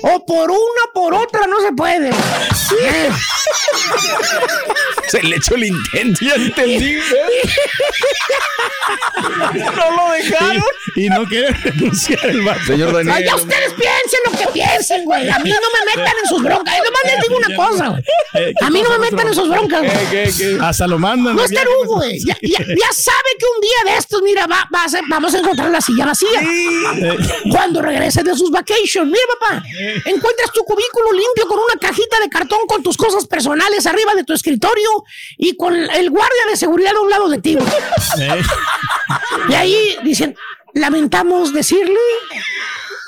[0.00, 2.08] O por una o por otra no se puede.
[2.08, 3.10] Eh.
[5.08, 6.96] Se le echó el intento, ya entendí.
[6.96, 7.42] ¿eh?
[9.76, 10.62] No lo dejaron.
[10.96, 12.60] Y, y no quiere renunciar el vato.
[12.66, 13.24] Señor Ay, Daniel.
[13.26, 15.28] ya ustedes piensen lo que piensen, güey.
[15.28, 16.74] A mí no me metan en sus broncas.
[16.76, 18.02] Yo nomás les digo una cosa, güey.
[18.34, 20.06] Eh, ¿qué A mí no me metan en sus broncas, güey.
[20.10, 20.58] ¿Qué, qué?
[20.60, 21.34] Hasta lo mandan.
[21.34, 22.34] No de es viaje, tarugo, maestro.
[22.40, 22.50] güey.
[22.50, 25.34] Ya, ya- ya sabe que un día de estos, mira, va, va a ser- vamos
[25.34, 26.40] a encontrar la silla vacía.
[27.50, 29.62] Cuando regrese de sus vacations, mira, papá,
[30.04, 34.24] encuentras tu cubículo limpio con una cajita de cartón con tus cosas personales arriba de
[34.24, 34.88] tu escritorio
[35.36, 37.56] y con el guardia de seguridad a un lado de ti.
[38.18, 38.42] Eh,
[39.48, 40.36] Y ahí dicen,
[40.74, 41.98] lamentamos decirle,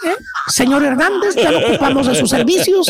[0.05, 0.17] ¿eh?
[0.49, 2.87] señor Hernández, ya no ocupamos de sus servicios.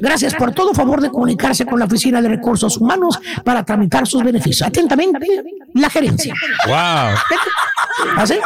[0.00, 4.22] Gracias por todo favor de comunicarse con la Oficina de Recursos Humanos para tramitar sus
[4.22, 4.66] beneficios.
[4.66, 5.26] Atentamente,
[5.74, 6.34] la gerencia.
[6.66, 8.16] Wow.
[8.16, 8.38] ¿Así?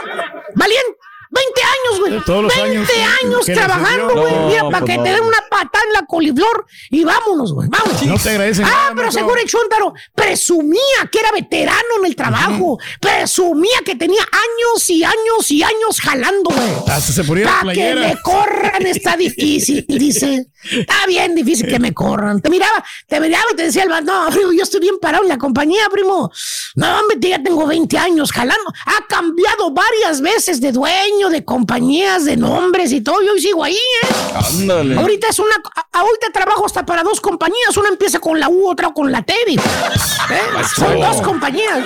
[0.55, 0.99] Valiente.
[1.35, 2.24] 20 años, güey.
[2.24, 2.93] Todos los 20
[3.24, 4.32] años trabajando, güey.
[4.35, 5.03] No, Mira, para pues que no.
[5.05, 7.68] te den una patada en la coliflor y vámonos, güey.
[7.68, 8.03] Vámonos.
[8.05, 12.16] No te agradecen Ah, nada, pero seguro el Chuntaro presumía que era veterano en el
[12.16, 12.78] trabajo.
[13.01, 16.72] Presumía que tenía años y años y años jalando, güey.
[16.89, 20.47] Hasta se ponía Para que me corran está difícil, dice.
[20.70, 22.41] Está bien difícil que me corran.
[22.41, 25.28] Te miraba, te miraba y te decía el no, primo, yo estoy bien parado en
[25.28, 26.30] la compañía, primo.
[26.76, 28.72] No, hombre, ya tengo 20 años jalando.
[28.87, 33.22] Ha cambiado varias veces de dueño, de compañías, de nombres y todo.
[33.22, 34.09] Yo sigo ahí, ¿eh?
[34.35, 34.99] Ándale.
[34.99, 35.55] Ahorita es una.
[35.75, 37.77] a- Ahorita trabajo hasta para dos compañías.
[37.77, 39.55] Una empieza con la U, otra con la Tevi.
[39.55, 40.41] ¿Eh?
[40.77, 41.79] Son dos compañías.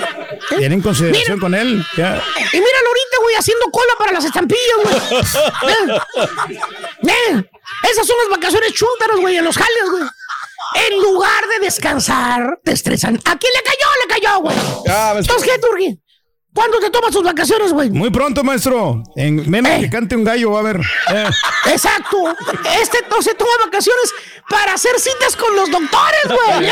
[0.51, 0.55] ¿eh?
[0.57, 1.85] Tienen consideración con él.
[1.95, 2.15] Ya.
[2.51, 5.21] Y míralo ahorita, güey, haciendo cola para las estampillas, güey.
[6.19, 7.43] Eh, eh,
[7.91, 10.03] Esas son las vacaciones chúntaras, güey, en los jales, güey.
[10.87, 13.15] En lugar de descansar, te estresan.
[13.25, 13.87] ¿A quién le cayó?
[14.01, 14.57] Le cayó, güey.
[15.19, 15.99] Entonces, ¿qué, Turgi?
[16.53, 17.89] ¿Cuándo te tomas tus vacaciones, güey?
[17.91, 19.03] Muy pronto, maestro.
[19.15, 20.81] En menos que cante un gallo, va a ver.
[21.13, 21.29] Eh.
[21.67, 22.17] Exacto.
[22.81, 24.13] Este no se toma vacaciones
[24.49, 26.69] para hacer citas con los doctores, güey.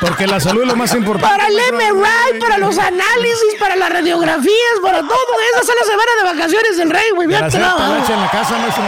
[0.00, 1.36] Porque la salud es lo más importante.
[1.36, 5.16] Para el MRI, para los análisis, para las radiografías, para todo.
[5.52, 7.28] Esa es la semana de vacaciones del rey, güey.
[7.28, 7.50] Nada.
[7.50, 8.84] talacha en la casa, maestro.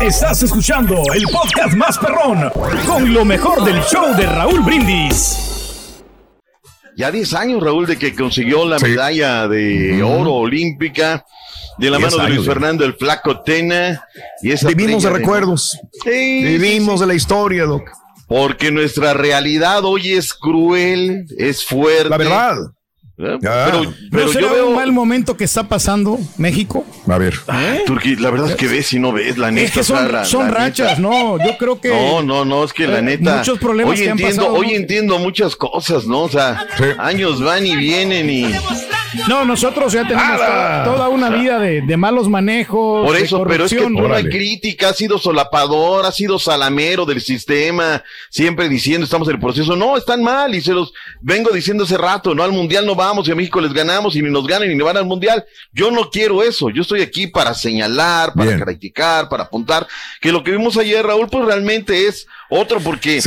[0.00, 2.50] Estás escuchando el podcast más perrón
[2.86, 5.55] con lo mejor del show de Raúl Brindis.
[6.96, 11.24] Ya 10 años, Raúl, de que consiguió la medalla de oro olímpica
[11.78, 12.52] de la 10 mano de Luis ya.
[12.52, 14.02] Fernando el Flaco Tena.
[14.42, 15.78] Y esa Vivimos de recuerdos.
[16.04, 17.00] Sí, Vivimos sí.
[17.00, 17.90] de la historia, Doc.
[18.26, 22.08] Porque nuestra realidad hoy es cruel, es fuerte.
[22.08, 22.56] La verdad.
[23.18, 23.38] ¿Eh?
[23.40, 23.64] Ya.
[23.66, 24.66] Pero, ¿No pero será yo veo...
[24.68, 26.84] un mal momento que está pasando México?
[27.08, 27.34] A ver.
[27.86, 29.66] Turquí, la verdad es que ves y no ves, la neta.
[29.66, 31.00] Es que o sea, son, la- son la rachas, neta.
[31.00, 31.38] no.
[31.38, 31.88] Yo creo que.
[31.88, 33.36] No, no, no, es que la Eh, neta.
[33.38, 34.72] muchos problemas hoy que han entiendo, pasado, hoy ¿no?
[34.74, 36.24] entiendo muchas cosas, ¿no?
[36.24, 36.66] O sea,
[36.98, 38.52] años van y vienen y.
[39.28, 43.06] No, nosotros ya tenemos toda, toda una vida de, de malos manejos.
[43.06, 47.04] Por de eso, pero es que no hay crítica, ha sido solapador, ha sido salamero
[47.04, 49.76] del sistema, siempre diciendo estamos en el proceso.
[49.76, 53.28] No, están mal y se los vengo diciendo hace rato, no al mundial no vamos
[53.28, 55.44] y a México les ganamos y ni nos ganan ni van al mundial.
[55.72, 59.86] Yo no quiero eso, yo estoy aquí para señalar, para criticar, para apuntar,
[60.20, 63.20] que lo que vimos ayer, Raúl, pues realmente es otro porque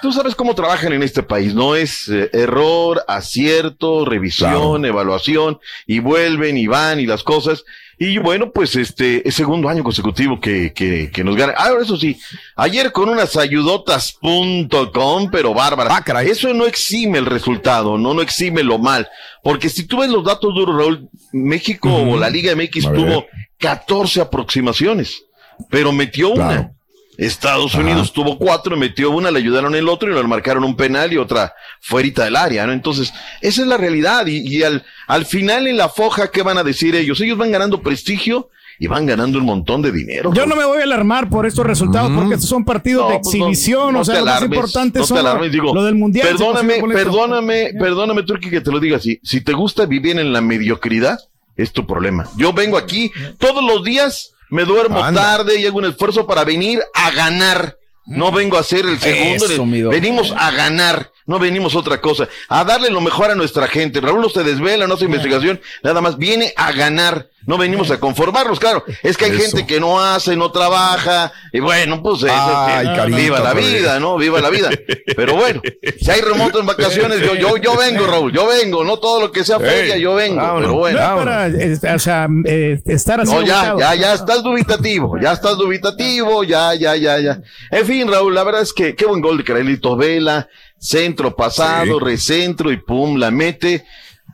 [0.00, 1.74] tú sabes cómo trabajan en este país, ¿no?
[1.74, 7.64] Es eh, error, acierto, revisión, evaluación, y vuelven y van y las cosas.
[7.98, 11.54] Y bueno, pues este es segundo año consecutivo que, que, que nos gana.
[11.56, 12.18] Ah, eso sí,
[12.56, 16.02] ayer con unas ayudotas.com, pero bárbara.
[16.22, 19.08] Eso no exime el resultado, no, no exime lo mal.
[19.42, 23.26] Porque si tú ves los datos duros, Raúl, México o la Liga MX tuvo
[23.58, 25.22] 14 aproximaciones,
[25.70, 26.73] pero metió una.
[27.16, 31.12] Estados Unidos tuvo cuatro, metió una, le ayudaron el otro y le marcaron un penal
[31.12, 32.72] y otra fuerita del área, ¿no?
[32.72, 34.26] Entonces, esa es la realidad.
[34.26, 37.20] Y, y al, al final en la foja, ¿qué van a decir ellos?
[37.20, 40.32] Ellos van ganando prestigio y van ganando un montón de dinero.
[40.34, 43.36] Yo no me voy a alarmar por estos resultados porque estos son partidos de pues
[43.36, 43.92] no, exhibición.
[43.94, 45.84] no o sea, te lo más alarmes, importante no te son lo- alarmes, digo, lo
[45.84, 46.26] del mundial.
[46.28, 49.20] Perdóname, perdóname, perdóname, Turki, que te lo diga así.
[49.22, 51.18] Si te gusta vivir en la mediocridad,
[51.56, 52.28] es tu problema.
[52.36, 56.80] Yo vengo aquí todos los días, me duermo tarde y hago un esfuerzo para venir
[56.94, 57.76] a ganar.
[58.06, 62.28] No vengo a ser el segundo, Eso, venimos a ganar, no venimos a otra cosa,
[62.48, 64.00] a darle lo mejor a nuestra gente.
[64.00, 67.98] Raúl no se desvela, no hace investigación, nada más viene a ganar, no venimos a
[67.98, 68.84] conformarnos, claro.
[69.02, 69.40] Es que hay Eso.
[69.42, 74.00] gente que no hace, no trabaja, y bueno, pues Ay, carita, viva la vida.
[74.00, 74.16] ¿no?
[74.16, 74.70] Viva la vida.
[75.16, 75.62] Pero bueno,
[76.00, 79.32] si hay remoto en vacaciones, yo, yo, yo vengo, Raúl, yo vengo, no todo lo
[79.32, 81.00] que sea feria, yo vengo, vámonos, pero bueno.
[81.00, 83.32] No para eh, o sea, eh, estar así.
[83.32, 87.40] No, ya, ya, ya estás dubitativo, ya estás dubitativo, ya, ya, ya, ya.
[87.70, 90.48] En fin, Raúl, la verdad es que qué buen gol de Carelito Vela,
[90.78, 93.84] centro pasado, recentro y pum, la mete.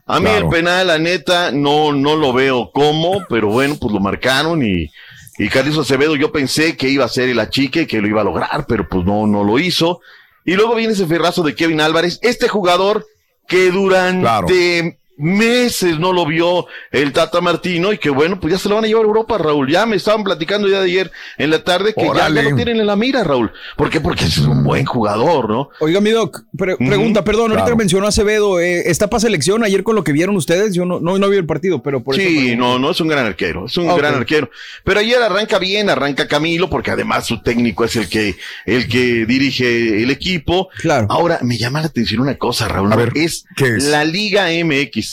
[0.07, 0.47] A mí Claro.
[0.47, 4.91] el penal, la neta, no, no lo veo cómo, pero bueno, pues lo marcaron y,
[5.39, 8.25] y Carlitos Acevedo yo pensé que iba a ser el achique, que lo iba a
[8.25, 10.01] lograr, pero pues no, no lo hizo.
[10.45, 13.07] Y luego viene ese ferrazo de Kevin Álvarez, este jugador
[13.47, 18.69] que durante meses no lo vio el Tata Martino y que bueno, pues ya se
[18.69, 19.71] lo van a llevar a Europa, Raúl.
[19.71, 22.87] Ya me estaban platicando ya de ayer en la tarde que ya, lo tienen en
[22.87, 23.53] la mira, Raúl.
[23.77, 24.01] ¿Por qué?
[24.01, 25.71] Porque es un buen jugador, ¿no?
[25.81, 27.77] Oiga, mi doc, pre- pregunta, perdón, ahorita claro.
[27.77, 30.75] mencionó Acevedo, eh, ¿está para selección ayer con lo que vieron ustedes?
[30.75, 33.09] Yo no, no, no vi el partido, pero por eso Sí, no, no es un
[33.09, 34.51] gran arquero, es un gran arquero.
[34.85, 39.27] Pero ayer arranca bien, arranca Camilo, porque además su técnico es el que, el que
[39.27, 40.69] dirige el equipo.
[40.79, 41.07] Claro.
[41.11, 42.93] Ahora, me llama la atención una cosa, Raúl.
[42.93, 43.85] A ver, es, ¿qué es?
[43.85, 45.10] la Liga MX.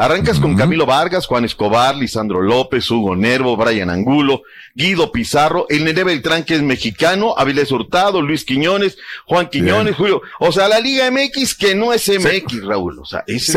[0.00, 4.42] Arrancas con Camilo Vargas, Juan Escobar, Lisandro López, Hugo Nervo, Brian Angulo,
[4.72, 8.96] Guido Pizarro, el Nene Beltrán que es mexicano, Avilés Hurtado, Luis Quiñones,
[9.26, 10.22] Juan Quiñones, Julio.
[10.38, 13.00] O sea, la Liga MX que no es MX, Raúl.
[13.00, 13.52] O sea, es,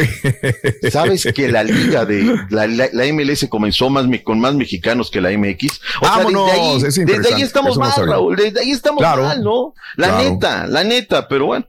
[0.91, 5.11] sabes que la liga de la, la- la MLS comenzó más me- con más mexicanos
[5.11, 5.79] que la MX.
[6.01, 8.07] O sea, Vámonos, desde ahí, es desde interesante, ahí estamos eso mal.
[8.09, 8.35] Raúl.
[8.35, 9.23] Desde ahí estamos Claro.
[9.23, 9.73] mal, ¿no?
[9.95, 10.23] La Claro.
[10.31, 11.67] neta, la neta, pero bueno.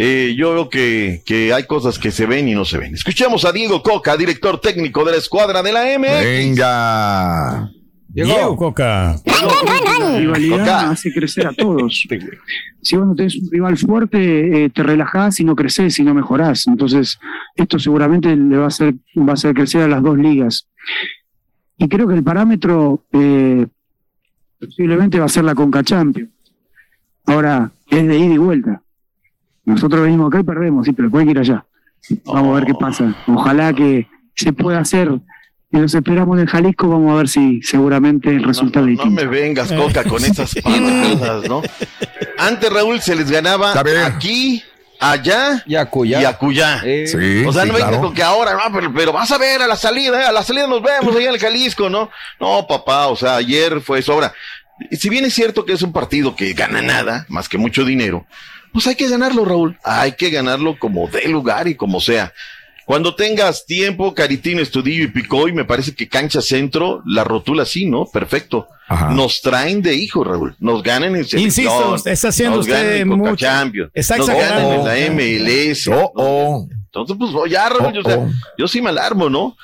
[0.00, 2.94] Eh, yo veo que, que hay cosas que se ven y no se ven.
[2.94, 6.22] Escuchemos a Diego Coca, director técnico de la escuadra de la MX.
[6.22, 7.68] Venga.
[8.06, 9.16] Diego Coca.
[9.26, 10.90] La rivalidad Coca.
[10.90, 12.06] hace crecer a todos.
[12.80, 16.14] Si vos no tenés un rival fuerte, eh, te relajás y no creces y no
[16.14, 16.68] mejorás.
[16.68, 17.18] Entonces,
[17.56, 20.68] esto seguramente le va a hacer, va a hacer crecer a las dos ligas.
[21.76, 23.66] Y creo que el parámetro eh,
[24.60, 26.30] posiblemente va a ser la Conca Champions.
[27.26, 28.80] Ahora, es de ida y vuelta.
[29.68, 31.64] Nosotros venimos acá y perdemos, sí, pero puede ir allá.
[32.24, 33.14] Vamos a ver qué pasa.
[33.26, 35.10] Ojalá que se pueda hacer.
[35.70, 39.22] Y los esperamos en Jalisco, vamos a ver si seguramente el resultado es No distinto.
[39.22, 41.60] me vengas, Coca, con esas patadas, ¿no?
[42.38, 43.74] Antes, Raúl, se les ganaba
[44.06, 44.62] aquí,
[44.98, 46.22] allá y acuyá.
[46.22, 46.80] Y acuyá.
[46.80, 48.00] Sí, o sea, sí, no vengas claro.
[48.00, 50.24] con que ahora, no, pero, pero vas a ver a la salida, ¿eh?
[50.24, 52.08] a la salida nos vemos allá en el Jalisco, ¿no?
[52.40, 54.14] No, papá, o sea, ayer fue eso.
[54.14, 54.32] Ahora,
[54.92, 58.24] si bien es cierto que es un partido que gana nada, más que mucho dinero,
[58.72, 59.78] pues hay que ganarlo, Raúl.
[59.84, 62.32] Hay que ganarlo como de lugar y como sea.
[62.88, 67.84] Cuando tengas tiempo, Caritino, Estudillo y Picoy, me parece que cancha centro, la rotula sí,
[67.84, 68.06] ¿no?
[68.06, 68.66] Perfecto.
[69.10, 70.56] Nos traen de hijo, Raúl.
[70.58, 71.42] Nos ganan en selección.
[71.42, 73.36] Insisto, está haciendo nos usted mucho.
[73.36, 75.86] Champions, Está nos ganan en la MLS.
[75.86, 76.66] ¿no?
[76.86, 79.54] Entonces, pues ya, Raúl, yo, o sea, yo sí me alarmo, ¿no?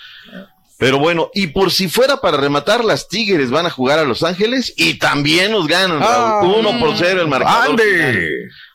[0.76, 4.22] Pero bueno, y por si fuera para rematar, las Tigres van a jugar a Los
[4.22, 6.56] Ángeles y también nos ganan, Raúl.
[6.58, 7.80] Uno por cero el marcador.
[7.80, 8.28] final.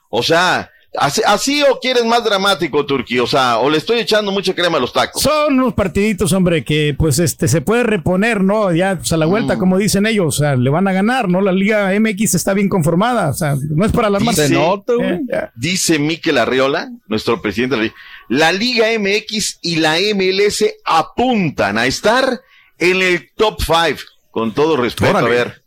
[0.09, 3.21] O sea, así, así o quieres más dramático, Turquía.
[3.23, 5.21] O sea, o le estoy echando mucha crema a los tacos.
[5.21, 8.73] Son unos partiditos, hombre, que pues este se puede reponer, ¿no?
[8.73, 9.59] Ya pues, a la vuelta, Mm.
[9.59, 11.41] como dicen ellos, o sea, le van a ganar, ¿no?
[11.41, 14.47] La Liga MX está bien conformada, o sea, no es para alarmarse.
[14.47, 14.55] Dice,
[15.01, 15.51] Eh, ya.
[15.55, 17.95] dice Miquel Arriola, nuestro presidente de la Liga,
[18.29, 22.41] la Liga MX y la MLS apuntan a estar
[22.79, 23.99] en el top 5.
[24.31, 25.27] Con todo respeto, Órale.
[25.27, 25.61] a ver.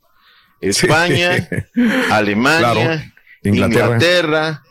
[0.60, 1.48] España,
[2.10, 3.11] Alemania, Claro.
[3.44, 3.84] Inglaterra.
[3.86, 4.62] Inglaterra.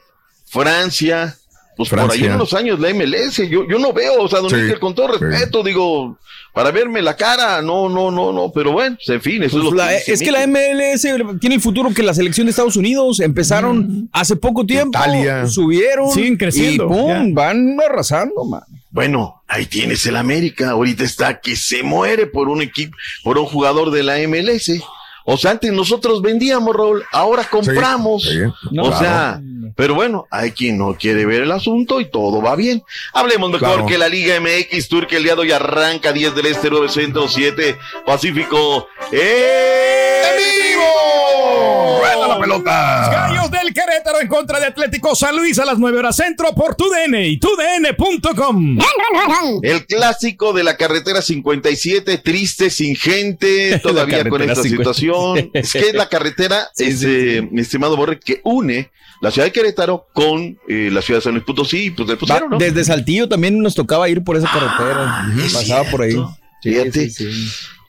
[0.46, 1.38] Francia.
[1.78, 2.36] Pues por ahí Francia.
[2.36, 5.18] unos años la MLS, yo, yo no veo, o sea, don Sí, Miquel, con todo
[5.18, 5.24] sí.
[5.24, 6.18] respeto, digo,
[6.54, 9.66] para verme la cara, no, no, no, no, pero bueno, pues, en fin, eso Pues
[9.66, 10.46] es lo la- que dice es que la.
[10.46, 11.08] MLS
[11.40, 13.22] tiene el futuro que la selección de Estados Unidos.
[13.22, 15.48] Empezaron hace poco tiempo, Italia.
[15.48, 17.24] subieron, Siguen creciendo, y pum, ya.
[17.32, 18.62] van arrasando, man.
[18.92, 20.72] Bueno, ahí tienes el América.
[20.72, 24.70] Ahorita está que se muere por un equipo, por un jugador de la MLS.
[25.34, 28.24] O sea, antes nosotros vendíamos, Raúl, ahora compramos.
[28.24, 29.00] sí, o claro.
[29.00, 29.42] sea,
[29.76, 32.84] pero bueno, hay quien no quiere ver el asunto y todo va bien.
[33.14, 33.86] Hablemos mejor Claro.
[33.86, 37.28] que la Liga MX Turquía el día de hoy arranca 10 del Este 9 Centro
[37.30, 38.88] 7 Pacífico.
[39.12, 41.21] ¡En vivo!
[42.14, 43.10] ¡Rueda la pelota!
[43.12, 46.76] Gallos del Querétaro en contra de Atlético San Luis a las 9 horas centro por
[46.76, 48.80] TUDN y TUDN.com.
[49.62, 54.78] El clásico de la carretera 57, triste, sin gente, todavía con carretera esta 57.
[54.78, 55.52] situación.
[55.54, 58.90] Es que es la carretera, este, mi estimado Borre, que une
[59.22, 61.92] la ciudad de Querétaro con eh, la ciudad de San Luis Potosí.
[61.92, 62.08] Pues.
[62.58, 65.28] Desde Saltillo también nos tocaba ir por esa carretera.
[65.46, 66.14] es Pasaba por ahí.
[66.62, 67.12] Sí, Fíjate.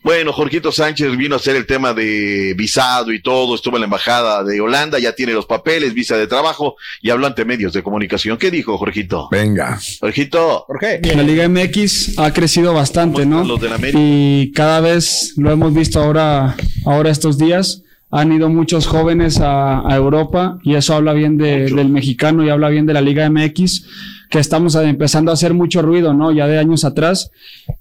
[0.02, 3.84] Bueno, Jorgito Sánchez vino a hacer el tema de visado y todo, estuvo en la
[3.86, 7.82] embajada de Holanda, ya tiene los papeles, visa de trabajo y habló ante medios de
[7.82, 8.36] comunicación.
[8.36, 9.28] ¿Qué dijo, Jorgito?
[9.30, 9.78] Venga.
[10.00, 10.64] Jorgito.
[10.66, 11.00] ¿Por qué?
[11.14, 13.44] La Liga MX ha crecido bastante, ¿no?
[13.44, 13.98] Los del América.
[14.00, 17.82] Y cada vez lo hemos visto ahora, ahora estos días.
[18.14, 22.50] Han ido muchos jóvenes a, a Europa y eso habla bien de- del mexicano y
[22.50, 23.86] habla bien de la Liga MX,
[24.32, 26.32] que estamos empezando a hacer mucho ruido, ¿no?
[26.32, 27.30] Ya de años atrás.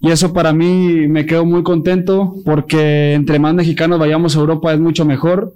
[0.01, 4.73] Y eso para mí me quedo muy contento porque entre más mexicanos vayamos a Europa
[4.73, 5.53] es mucho mejor.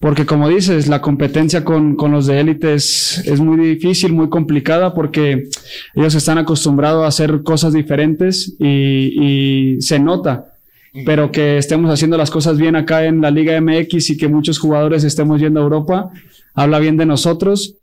[0.00, 4.28] Porque como dices, la competencia con, con los de élite es, es muy difícil, muy
[4.28, 5.50] complicada, porque
[5.94, 10.46] ellos están acostumbrados a hacer cosas diferentes y, y se nota.
[11.06, 14.58] Pero que estemos haciendo las cosas bien acá en la Liga MX y que muchos
[14.58, 16.10] jugadores estemos yendo a Europa,
[16.54, 17.76] habla bien de nosotros.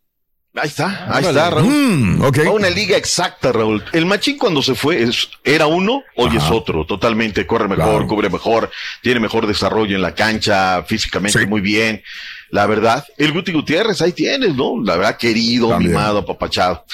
[0.54, 1.66] Ahí está, ahí está, Raúl.
[1.70, 2.39] Mm, ok.
[2.45, 3.84] Va Una liga exacta, Raúl.
[3.93, 7.47] El Machín cuando se fue es- era uno, hoy es otro, totalmente.
[7.47, 8.08] Corre mejor, Claro.
[8.08, 8.70] cubre mejor,
[9.02, 11.45] tiene mejor desarrollo en la cancha, físicamente Sí.
[11.45, 12.04] muy bien.
[12.52, 14.82] La verdad, el Guti Gutiérrez, ahí tienes, ¿no?
[14.84, 15.91] La verdad, querido, También.
[15.91, 16.86] mimado, apapachado.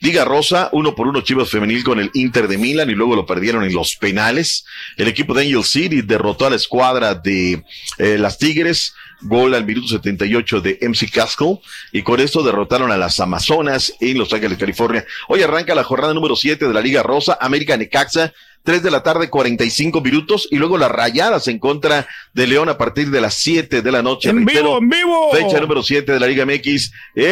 [0.00, 3.24] Liga Rosa, uno por uno Chivas Femenil con el Inter de Milán y luego lo
[3.24, 4.66] perdieron en los penales.
[4.98, 7.64] El equipo de Angel City derrotó a la escuadra de
[7.98, 8.94] eh, las Tigres.
[9.22, 11.60] Gol al minuto 78 de MC Castle.
[11.92, 15.06] Y con esto derrotaron a las Amazonas en Los Ángeles, California.
[15.28, 18.34] Hoy arranca la jornada número 7 de la Liga Rosa, América Necaxa.
[18.66, 20.48] 3 de la tarde, 45 minutos.
[20.50, 24.02] Y luego las rayadas en contra de León a partir de las 7 de la
[24.02, 24.28] noche.
[24.28, 25.32] En Reitero, vivo, en vivo.
[25.32, 26.92] Fecha número 7 de la Liga MX.
[27.14, 27.24] ¡En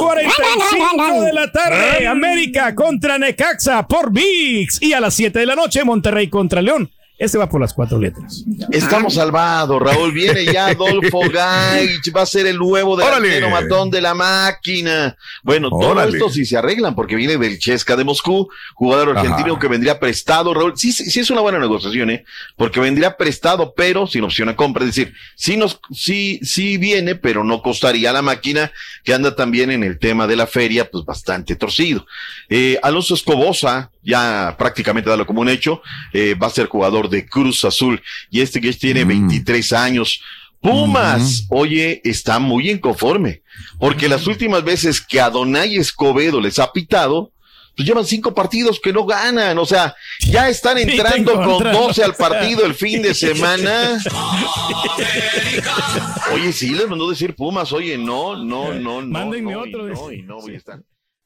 [0.00, 4.80] 45 de la tarde, América contra Necaxa por VIX.
[4.80, 6.90] Y a las 7 de la noche, Monterrey contra León.
[7.18, 8.44] Este va por las cuatro letras.
[8.70, 10.12] Estamos salvados, Raúl.
[10.12, 15.16] Viene ya Adolfo Gaich, va a ser el nuevo delantero matón de la máquina.
[15.42, 19.60] Bueno, todo esto sí se arreglan porque viene del Chesca de Moscú, jugador argentino Ajá.
[19.60, 20.74] que vendría prestado, Raúl.
[20.76, 22.24] Sí, sí, sí es una buena negociación, ¿eh?
[22.56, 24.84] Porque vendría prestado, pero sin opción a compra.
[24.84, 28.70] Es decir, sí nos, sí, sí viene, pero no costaría la máquina
[29.02, 32.06] que anda también en el tema de la feria, pues bastante torcido.
[32.48, 35.82] Eh, Alonso Escobosa, ya prácticamente dalo como un hecho,
[36.14, 40.22] eh, va a ser jugador de Cruz Azul y este que tiene 23 años.
[40.60, 43.42] Pumas, oye, está muy inconforme,
[43.78, 47.32] porque las últimas veces que Adonai Escobedo les ha pitado,
[47.76, 49.94] pues llevan cinco partidos que no ganan, o sea,
[50.26, 51.72] ya están entrando con encontré.
[51.72, 54.02] 12 al partido el fin de semana.
[56.32, 59.06] Oye, sí, les mandó decir Pumas, oye, no, no, no, no.
[59.06, 59.88] Mándenme no, otro.
[59.88, 60.80] y no, y no voy a estar.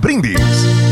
[0.00, 0.91] Brindis.